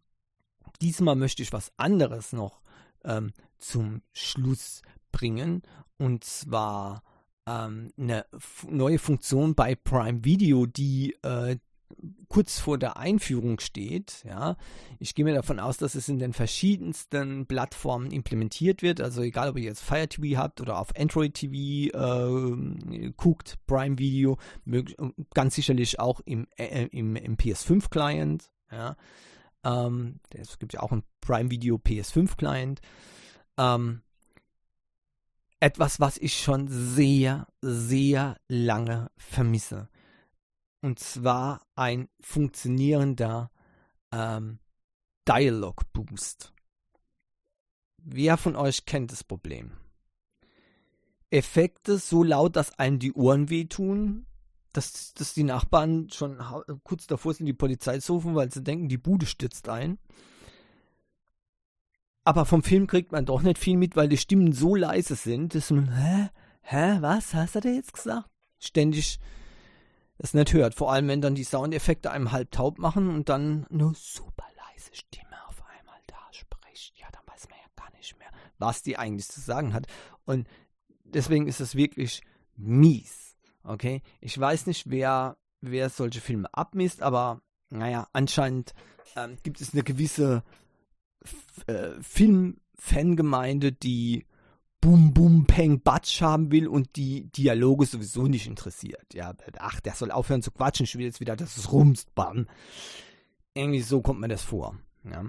diesmal 0.80 1.16
möchte 1.16 1.42
ich 1.42 1.52
was 1.52 1.72
anderes 1.76 2.32
noch 2.32 2.60
ähm, 3.04 3.32
zum 3.58 4.02
Schluss 4.12 4.82
bringen. 5.12 5.62
Und 5.98 6.24
zwar 6.24 7.02
ähm, 7.46 7.92
eine 7.98 8.26
neue 8.68 8.98
Funktion 8.98 9.54
bei 9.54 9.74
Prime 9.74 10.24
Video, 10.24 10.66
die 10.66 11.16
äh, 11.22 11.58
kurz 12.28 12.58
vor 12.58 12.78
der 12.78 12.96
Einführung 12.96 13.60
steht. 13.60 14.24
Ja, 14.24 14.56
ich 14.98 15.14
gehe 15.14 15.24
mir 15.24 15.34
davon 15.34 15.58
aus, 15.58 15.76
dass 15.76 15.94
es 15.94 16.08
in 16.08 16.18
den 16.18 16.32
verschiedensten 16.32 17.46
Plattformen 17.46 18.10
implementiert 18.10 18.82
wird. 18.82 19.00
Also 19.00 19.22
egal, 19.22 19.50
ob 19.50 19.58
ihr 19.58 19.64
jetzt 19.64 19.82
Fire 19.82 20.08
TV 20.08 20.38
habt 20.38 20.60
oder 20.60 20.78
auf 20.78 20.96
Android 20.96 21.34
TV 21.34 21.90
äh, 21.96 23.12
guckt, 23.16 23.58
Prime 23.66 23.98
Video, 23.98 24.38
ganz 25.34 25.54
sicherlich 25.54 25.98
auch 25.98 26.20
im, 26.24 26.46
äh, 26.56 26.86
im, 26.86 27.16
im 27.16 27.36
PS5 27.36 27.90
Client. 27.90 28.50
Ja, 28.70 28.96
ähm, 29.64 30.20
es 30.34 30.58
gibt 30.58 30.72
ja 30.72 30.80
auch 30.80 30.92
ein 30.92 31.02
Prime 31.20 31.50
Video 31.50 31.76
PS5 31.76 32.36
Client. 32.36 32.80
Ähm, 33.58 34.02
etwas, 35.60 36.00
was 36.00 36.16
ich 36.16 36.38
schon 36.42 36.68
sehr, 36.68 37.46
sehr 37.60 38.36
lange 38.48 39.10
vermisse. 39.18 39.88
Und 40.82 40.98
zwar 40.98 41.66
ein 41.74 42.08
funktionierender 42.20 43.50
ähm, 44.12 44.58
Dialog 45.28 45.92
Boost. 45.92 46.52
Wer 47.98 48.36
von 48.36 48.56
euch 48.56 48.86
kennt 48.86 49.12
das 49.12 49.22
Problem? 49.22 49.72
Effekte 51.30 51.98
so 51.98 52.22
laut, 52.22 52.56
dass 52.56 52.78
einem 52.78 52.98
die 52.98 53.12
Ohren 53.12 53.50
wehtun, 53.50 54.26
dass, 54.72 55.14
dass 55.14 55.34
die 55.34 55.44
Nachbarn 55.44 56.08
schon 56.10 56.38
kurz 56.82 57.06
davor 57.06 57.34
sind, 57.34 57.46
die 57.46 57.52
Polizei 57.52 57.98
zu 57.98 58.14
rufen, 58.14 58.34
weil 58.34 58.50
sie 58.50 58.62
denken, 58.62 58.88
die 58.88 58.98
Bude 58.98 59.26
stürzt 59.26 59.68
ein. 59.68 59.98
Aber 62.24 62.44
vom 62.44 62.62
Film 62.62 62.86
kriegt 62.86 63.12
man 63.12 63.26
doch 63.26 63.42
nicht 63.42 63.58
viel 63.58 63.76
mit, 63.76 63.96
weil 63.96 64.08
die 64.08 64.16
Stimmen 64.16 64.52
so 64.52 64.74
leise 64.74 65.14
sind, 65.14 65.54
dass 65.54 65.70
man, 65.70 65.94
hä? 65.94 66.30
Hä? 66.62 66.98
Was 67.00 67.34
hast 67.34 67.56
du 67.56 67.60
da 67.60 67.68
jetzt 67.68 67.92
gesagt? 67.92 68.28
Ständig 68.58 69.18
es 70.22 70.34
nicht 70.34 70.52
hört. 70.52 70.74
Vor 70.74 70.92
allem, 70.92 71.08
wenn 71.08 71.20
dann 71.20 71.34
die 71.34 71.44
Soundeffekte 71.44 72.10
einem 72.10 72.30
halb 72.30 72.50
taub 72.50 72.78
machen 72.78 73.08
und 73.08 73.28
dann 73.28 73.66
eine 73.70 73.92
super 73.94 74.44
leise 74.56 74.94
Stimme 74.94 75.36
auf 75.48 75.62
einmal 75.78 75.98
da 76.06 76.16
spricht. 76.30 76.98
Ja, 76.98 77.06
dann 77.10 77.22
weiß 77.26 77.48
man 77.48 77.58
ja 77.58 77.64
gar 77.74 77.90
nicht 77.96 78.18
mehr, 78.18 78.28
was 78.58 78.82
die 78.82 78.98
eigentlich 78.98 79.28
zu 79.28 79.40
sagen 79.40 79.72
hat. 79.72 79.86
Und 80.26 80.46
deswegen 81.04 81.48
ist 81.48 81.60
es 81.60 81.74
wirklich 81.74 82.20
mies. 82.56 83.34
Okay? 83.64 84.02
Ich 84.20 84.38
weiß 84.38 84.66
nicht, 84.66 84.90
wer, 84.90 85.38
wer 85.60 85.88
solche 85.88 86.20
Filme 86.20 86.52
abmisst, 86.52 87.02
aber 87.02 87.40
naja, 87.70 88.06
anscheinend 88.12 88.74
ähm, 89.16 89.38
gibt 89.42 89.60
es 89.60 89.72
eine 89.72 89.82
gewisse 89.82 90.42
äh, 91.66 91.92
Film-Fangemeinde, 92.02 93.72
die 93.72 94.26
Boom, 94.80 95.12
Boom, 95.12 95.44
Peng, 95.46 95.82
Batsch 95.82 96.22
haben 96.22 96.50
will 96.50 96.66
und 96.66 96.96
die 96.96 97.30
Dialoge 97.30 97.84
sowieso 97.84 98.26
nicht 98.26 98.46
interessiert. 98.46 99.12
Ja, 99.12 99.34
ach, 99.58 99.80
der 99.80 99.94
soll 99.94 100.10
aufhören 100.10 100.42
zu 100.42 100.50
quatschen, 100.50 100.84
ich 100.84 100.96
will 100.96 101.04
jetzt 101.04 101.20
wieder, 101.20 101.36
dass 101.36 101.58
es 101.58 101.72
rumst, 101.72 102.14
bam. 102.14 102.46
Irgendwie 103.54 103.82
so 103.82 104.00
kommt 104.00 104.20
mir 104.20 104.28
das 104.28 104.42
vor. 104.42 104.78
Ja. 105.04 105.24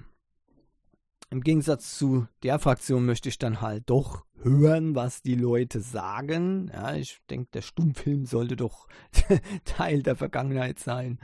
Im 1.31 1.41
Gegensatz 1.41 1.97
zu 1.97 2.27
der 2.43 2.59
Fraktion 2.59 3.05
möchte 3.05 3.29
ich 3.29 3.39
dann 3.39 3.61
halt 3.61 3.89
doch 3.89 4.25
hören, 4.41 4.95
was 4.95 5.21
die 5.21 5.35
Leute 5.35 5.79
sagen. 5.79 6.69
Ja, 6.73 6.95
ich 6.95 7.19
denke, 7.29 7.49
der 7.53 7.61
Stummfilm 7.61 8.25
sollte 8.25 8.57
doch 8.57 8.87
Teil 9.65 10.03
der 10.03 10.17
Vergangenheit 10.17 10.79
sein. 10.79 11.19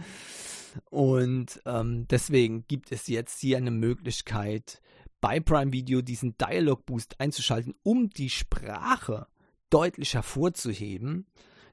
Und 0.89 1.61
ähm, 1.65 2.07
deswegen 2.09 2.65
gibt 2.67 2.91
es 2.91 3.07
jetzt 3.07 3.39
hier 3.39 3.57
eine 3.57 3.71
Möglichkeit, 3.71 4.81
bei 5.21 5.39
Prime 5.39 5.73
Video 5.73 6.01
diesen 6.01 6.37
Dialog 6.37 6.85
Boost 6.85 7.19
einzuschalten, 7.19 7.75
um 7.83 8.09
die 8.09 8.29
Sprache 8.29 9.27
deutlich 9.69 10.13
hervorzuheben. 10.13 11.27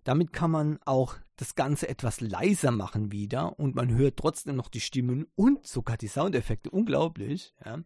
Damit 0.04 0.32
kann 0.32 0.50
man 0.50 0.78
auch 0.84 1.16
das 1.36 1.54
Ganze 1.54 1.88
etwas 1.88 2.20
leiser 2.20 2.70
machen 2.70 3.10
wieder 3.10 3.58
und 3.58 3.74
man 3.74 3.94
hört 3.94 4.18
trotzdem 4.18 4.56
noch 4.56 4.68
die 4.68 4.80
Stimmen 4.80 5.26
und 5.34 5.66
sogar 5.66 5.96
die 5.96 6.08
Soundeffekte. 6.08 6.70
Unglaublich. 6.70 7.54
Ja. 7.64 7.80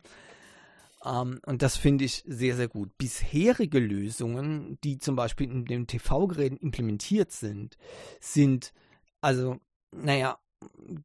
Um, 1.00 1.32
ähm, 1.32 1.40
und 1.46 1.62
das 1.62 1.76
finde 1.76 2.04
ich 2.04 2.24
sehr, 2.26 2.56
sehr 2.56 2.66
gut. 2.66 2.90
Bisherige 2.98 3.78
Lösungen, 3.78 4.78
die 4.82 4.98
zum 4.98 5.14
Beispiel 5.14 5.48
in 5.48 5.64
den 5.64 5.86
TV-Geräten 5.86 6.56
implementiert 6.56 7.30
sind, 7.30 7.76
sind 8.20 8.72
also, 9.20 9.60
naja, 9.92 10.38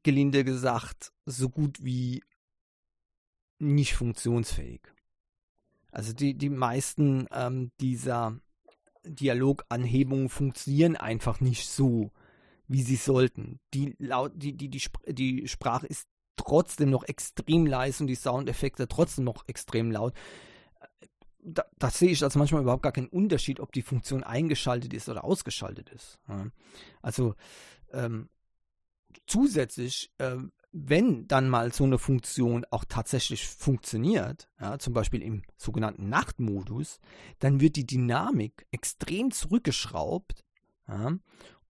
gelinde 0.01 0.43
gesagt, 0.43 1.13
so 1.25 1.49
gut 1.49 1.83
wie 1.83 2.23
nicht 3.63 3.93
funktionsfähig. 3.93 4.81
Also 5.91 6.13
die, 6.13 6.33
die 6.33 6.49
meisten 6.49 7.27
ähm, 7.31 7.71
dieser 7.79 8.39
Dialoganhebungen 9.05 10.29
funktionieren 10.29 10.95
einfach 10.95 11.39
nicht 11.39 11.69
so, 11.69 12.11
wie 12.67 12.81
sie 12.81 12.95
sollten. 12.95 13.59
Die, 13.73 13.95
laut, 13.99 14.31
die, 14.35 14.57
die, 14.57 14.69
die, 14.69 14.81
die 15.09 15.47
Sprache 15.47 15.85
ist 15.87 16.07
trotzdem 16.35 16.89
noch 16.89 17.03
extrem 17.03 17.65
leise 17.65 18.03
und 18.03 18.07
die 18.07 18.15
Soundeffekte 18.15 18.87
trotzdem 18.87 19.25
noch 19.25 19.47
extrem 19.47 19.91
laut. 19.91 20.13
Da, 21.45 21.65
da, 21.77 21.89
sehe 21.89 22.09
ich 22.09 22.23
also 22.23 22.39
manchmal 22.39 22.61
überhaupt 22.61 22.83
gar 22.83 22.93
keinen 22.93 23.07
Unterschied, 23.07 23.59
ob 23.59 23.73
die 23.73 23.81
Funktion 23.81 24.23
eingeschaltet 24.23 24.93
ist 24.93 25.09
oder 25.09 25.25
ausgeschaltet 25.25 25.89
ist. 25.89 26.17
Also 27.01 27.35
ähm, 27.91 28.29
zusätzlich 29.27 30.11
ähm, 30.19 30.53
wenn 30.73 31.27
dann 31.27 31.49
mal 31.49 31.71
so 31.71 31.83
eine 31.83 31.99
Funktion 31.99 32.65
auch 32.71 32.83
tatsächlich 32.83 33.47
funktioniert, 33.47 34.49
ja, 34.59 34.79
zum 34.79 34.93
Beispiel 34.93 35.21
im 35.21 35.43
sogenannten 35.55 36.09
Nachtmodus, 36.09 36.99
dann 37.39 37.61
wird 37.61 37.75
die 37.75 37.85
Dynamik 37.85 38.65
extrem 38.71 39.29
zurückgeschraubt. 39.31 40.43
Ja, 40.87 41.15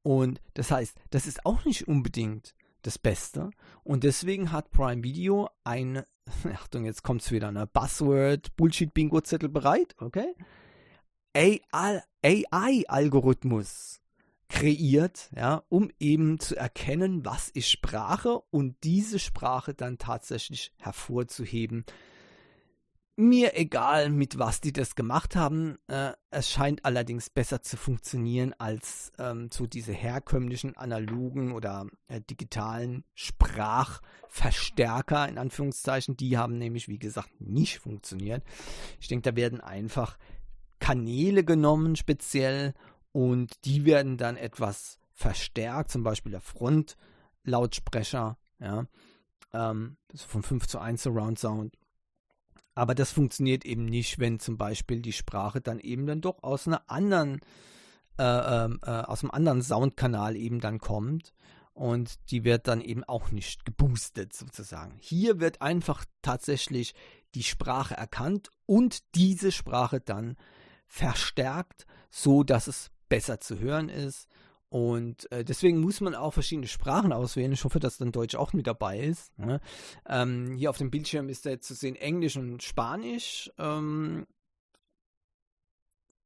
und 0.03 0.41
das 0.53 0.71
heißt, 0.71 0.95
das 1.09 1.27
ist 1.27 1.45
auch 1.45 1.65
nicht 1.65 1.85
unbedingt 1.87 2.55
das 2.81 2.97
Beste. 2.97 3.49
Und 3.83 4.03
deswegen 4.03 4.53
hat 4.53 4.71
Prime 4.71 5.03
Video 5.03 5.49
eine, 5.65 6.07
Achtung, 6.53 6.85
jetzt 6.85 7.03
kommt 7.03 7.21
es 7.21 7.31
wieder, 7.31 7.49
eine 7.49 7.67
Buzzword 7.67 8.55
Bullshit-Bingo-Zettel 8.55 9.49
bereit, 9.49 9.95
okay? 9.99 10.33
AI-Algorithmus 11.35 14.02
kreiert, 14.53 15.29
ja, 15.35 15.63
um 15.67 15.89
eben 15.99 16.39
zu 16.39 16.55
erkennen, 16.55 17.25
was 17.25 17.49
ist 17.49 17.71
Sprache 17.71 18.39
und 18.51 18.75
diese 18.83 19.17
Sprache 19.17 19.73
dann 19.73 19.97
tatsächlich 19.97 20.71
hervorzuheben. 20.77 21.85
Mir 23.15 23.57
egal, 23.57 24.11
mit 24.11 24.37
was 24.37 24.61
die 24.61 24.71
das 24.71 24.93
gemacht 24.93 25.35
haben. 25.35 25.79
Äh, 25.87 26.11
es 26.29 26.51
scheint 26.51 26.85
allerdings 26.85 27.31
besser 27.31 27.63
zu 27.63 27.77
funktionieren 27.77 28.53
als 28.59 29.11
ähm, 29.17 29.49
so 29.51 29.65
diese 29.65 29.91
herkömmlichen 29.91 30.77
analogen 30.77 31.51
oder 31.51 31.87
äh, 32.07 32.21
digitalen 32.21 33.05
Sprachverstärker 33.15 35.27
in 35.29 35.39
Anführungszeichen. 35.39 36.15
Die 36.15 36.37
haben 36.37 36.59
nämlich, 36.59 36.87
wie 36.87 36.99
gesagt, 36.99 37.31
nicht 37.39 37.79
funktioniert. 37.79 38.43
Ich 38.99 39.07
denke, 39.07 39.31
da 39.31 39.35
werden 39.35 39.61
einfach 39.61 40.19
Kanäle 40.79 41.43
genommen, 41.43 41.95
speziell 41.95 42.75
und 43.13 43.63
die 43.63 43.85
werden 43.85 44.17
dann 44.17 44.35
etwas 44.35 44.97
verstärkt, 45.13 45.91
zum 45.91 46.03
Beispiel 46.03 46.31
der 46.31 46.41
Frontlautsprecher, 46.41 48.37
ja, 48.59 48.85
ähm, 49.53 49.95
also 50.11 50.27
von 50.27 50.43
5 50.43 50.67
zu 50.67 50.79
1 50.79 51.03
Surround 51.03 51.39
Sound. 51.39 51.77
Aber 52.75 52.95
das 52.95 53.11
funktioniert 53.11 53.65
eben 53.65 53.85
nicht, 53.85 54.17
wenn 54.19 54.39
zum 54.39 54.57
Beispiel 54.57 55.01
die 55.01 55.13
Sprache 55.13 55.61
dann 55.61 55.79
eben 55.79 56.07
dann 56.07 56.21
doch 56.21 56.41
aus 56.41 56.67
einer 56.67 56.89
anderen, 56.89 57.39
äh, 58.17 58.23
ähm, 58.23 58.79
äh, 58.81 58.89
aus 58.89 59.23
einem 59.23 59.31
anderen 59.31 59.61
Soundkanal 59.61 60.35
eben 60.35 60.59
dann 60.59 60.79
kommt. 60.79 61.33
Und 61.73 62.31
die 62.31 62.43
wird 62.43 62.67
dann 62.67 62.81
eben 62.81 63.03
auch 63.03 63.31
nicht 63.31 63.65
geboostet 63.65 64.33
sozusagen. 64.33 64.97
Hier 64.99 65.39
wird 65.39 65.61
einfach 65.61 66.05
tatsächlich 66.21 66.95
die 67.35 67.43
Sprache 67.43 67.95
erkannt 67.95 68.49
und 68.65 69.15
diese 69.15 69.51
Sprache 69.51 69.99
dann 69.99 70.35
verstärkt, 70.87 71.85
so 72.11 72.43
dass 72.43 72.67
es 72.67 72.91
besser 73.13 73.39
zu 73.39 73.59
hören 73.59 73.89
ist. 73.89 74.27
Und 74.69 75.31
äh, 75.31 75.45
deswegen 75.45 75.79
muss 75.79 76.01
man 76.01 76.15
auch 76.15 76.33
verschiedene 76.33 76.65
Sprachen 76.67 77.13
auswählen. 77.13 77.51
Ich 77.51 77.63
hoffe, 77.63 77.79
dass 77.79 77.99
dann 77.99 78.11
Deutsch 78.11 78.33
auch 78.33 78.53
mit 78.53 78.65
dabei 78.65 79.01
ist. 79.01 79.37
Ne? 79.37 79.61
Ähm, 80.09 80.55
hier 80.55 80.71
auf 80.71 80.79
dem 80.79 80.89
Bildschirm 80.89 81.29
ist 81.29 81.45
da 81.45 81.59
zu 81.59 81.75
sehen 81.75 81.95
Englisch 81.95 82.37
und 82.37 82.63
Spanisch. 82.63 83.51
Ähm, 83.59 84.25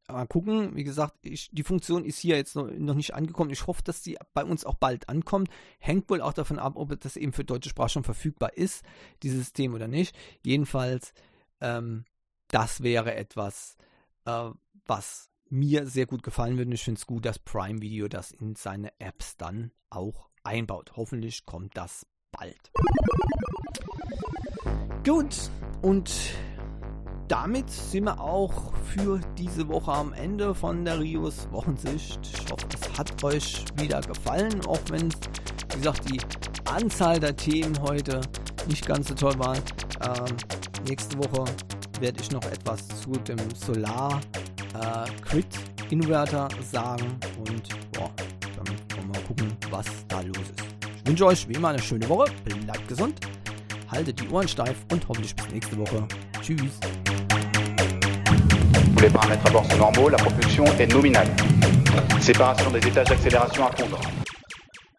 mal 0.07 0.27
gucken, 0.27 0.77
wie 0.77 0.85
gesagt, 0.85 1.25
ich, 1.25 1.49
die 1.51 1.63
Funktion 1.63 2.05
ist 2.05 2.19
hier 2.19 2.37
jetzt 2.37 2.55
noch, 2.55 2.71
noch, 2.71 2.95
nicht 2.95 3.13
angekommen. 3.13 3.51
Ich 3.51 3.67
hoffe, 3.67 3.83
dass 3.83 4.01
sie 4.01 4.17
bei 4.33 4.45
uns 4.45 4.63
auch 4.63 4.75
bald 4.75 5.09
ankommt. 5.09 5.49
Hängt 5.79 6.09
wohl 6.09 6.21
auch 6.21 6.31
davon 6.31 6.57
ab, 6.57 6.77
ob 6.77 6.97
das 7.01 7.17
eben 7.17 7.33
für 7.33 7.43
deutsche 7.43 7.71
Sprache 7.71 7.89
schon 7.89 8.05
verfügbar 8.05 8.55
ist, 8.55 8.85
dieses 9.23 9.39
System 9.39 9.73
oder 9.73 9.89
nicht. 9.89 10.15
Jedenfalls, 10.41 11.11
ähm, 11.59 12.05
das 12.47 12.81
wäre 12.81 13.13
etwas, 13.13 13.75
äh, 14.23 14.51
was 14.85 15.29
mir 15.49 15.87
sehr 15.87 16.05
gut 16.05 16.23
gefallen 16.23 16.57
würde. 16.57 16.73
Ich 16.73 16.83
finde 16.83 16.99
es 16.99 17.05
gut, 17.05 17.25
dass 17.25 17.39
Prime 17.39 17.81
Video 17.81 18.07
das 18.07 18.31
in 18.31 18.55
seine 18.55 18.91
Apps 18.99 19.37
dann 19.37 19.71
auch 19.89 20.29
einbaut. 20.43 20.93
Hoffentlich 20.95 21.45
kommt 21.45 21.75
das 21.77 22.05
bald. 22.31 22.71
Gut, 25.05 25.49
und 25.81 26.11
damit 27.27 27.69
sind 27.69 28.05
wir 28.05 28.19
auch 28.19 28.73
für 28.75 29.19
diese 29.37 29.67
Woche 29.67 29.91
am 29.91 30.13
Ende 30.13 30.55
von 30.55 30.85
der 30.85 30.99
Rios 30.99 31.49
Wochensicht. 31.51 32.19
Ich 32.23 32.51
hoffe, 32.51 32.67
es 32.73 32.97
hat 32.97 33.23
euch 33.23 33.65
wieder 33.75 34.01
gefallen, 34.01 34.65
auch 34.65 34.79
wenn, 34.89 35.09
wie 35.71 35.77
gesagt, 35.77 36.09
die 36.09 36.19
Anzahl 36.65 37.19
der 37.19 37.35
Themen 37.35 37.79
heute 37.81 38.21
nicht 38.67 38.85
ganz 38.85 39.09
so 39.09 39.13
toll 39.13 39.37
waren. 39.39 39.61
Ähm, 40.01 40.37
nächste 40.87 41.17
Woche 41.17 41.45
werde 41.99 42.21
ich 42.21 42.31
noch 42.31 42.43
etwas 42.45 42.87
zu 42.87 43.11
dem 43.11 43.39
Solar 43.55 44.21
äh, 44.73 45.21
Crit 45.21 45.47
Inverter 45.89 46.49
sagen 46.71 47.17
und 47.39 47.69
boah, 47.93 48.11
dann 48.55 48.67
wollen 48.67 49.07
wir 49.07 49.13
mal 49.13 49.21
gucken, 49.27 49.57
was 49.69 49.85
da 50.07 50.21
los 50.21 50.37
ist. 50.37 50.63
Ich 50.97 51.09
wünsche 51.09 51.25
euch 51.25 51.47
wie 51.47 51.53
immer 51.53 51.69
eine 51.69 51.81
schöne 51.81 52.07
Woche, 52.09 52.29
bleibt 52.43 52.87
gesund, 52.87 53.19
haltet 53.89 54.19
die 54.19 54.27
Ohren 54.29 54.47
steif 54.47 54.75
und 54.91 55.07
hoffentlich 55.07 55.35
bis 55.35 55.49
nächste 55.49 55.77
Woche. 55.77 56.07
Tschüss. 56.41 56.79
Les 59.01 59.09
paramètres 59.09 59.45
à 59.45 59.51
bord 59.51 59.65
sont 59.71 59.77
normaux, 59.77 60.09
la 60.09 60.17
propulsion 60.17 60.65
est 60.79 60.91
nominale. 60.91 61.29
Séparation 62.19 62.71
des 62.71 62.85
étages 62.85 63.07
d'accélération 63.07 63.67
à 63.67 63.71
fondre. 63.71 64.16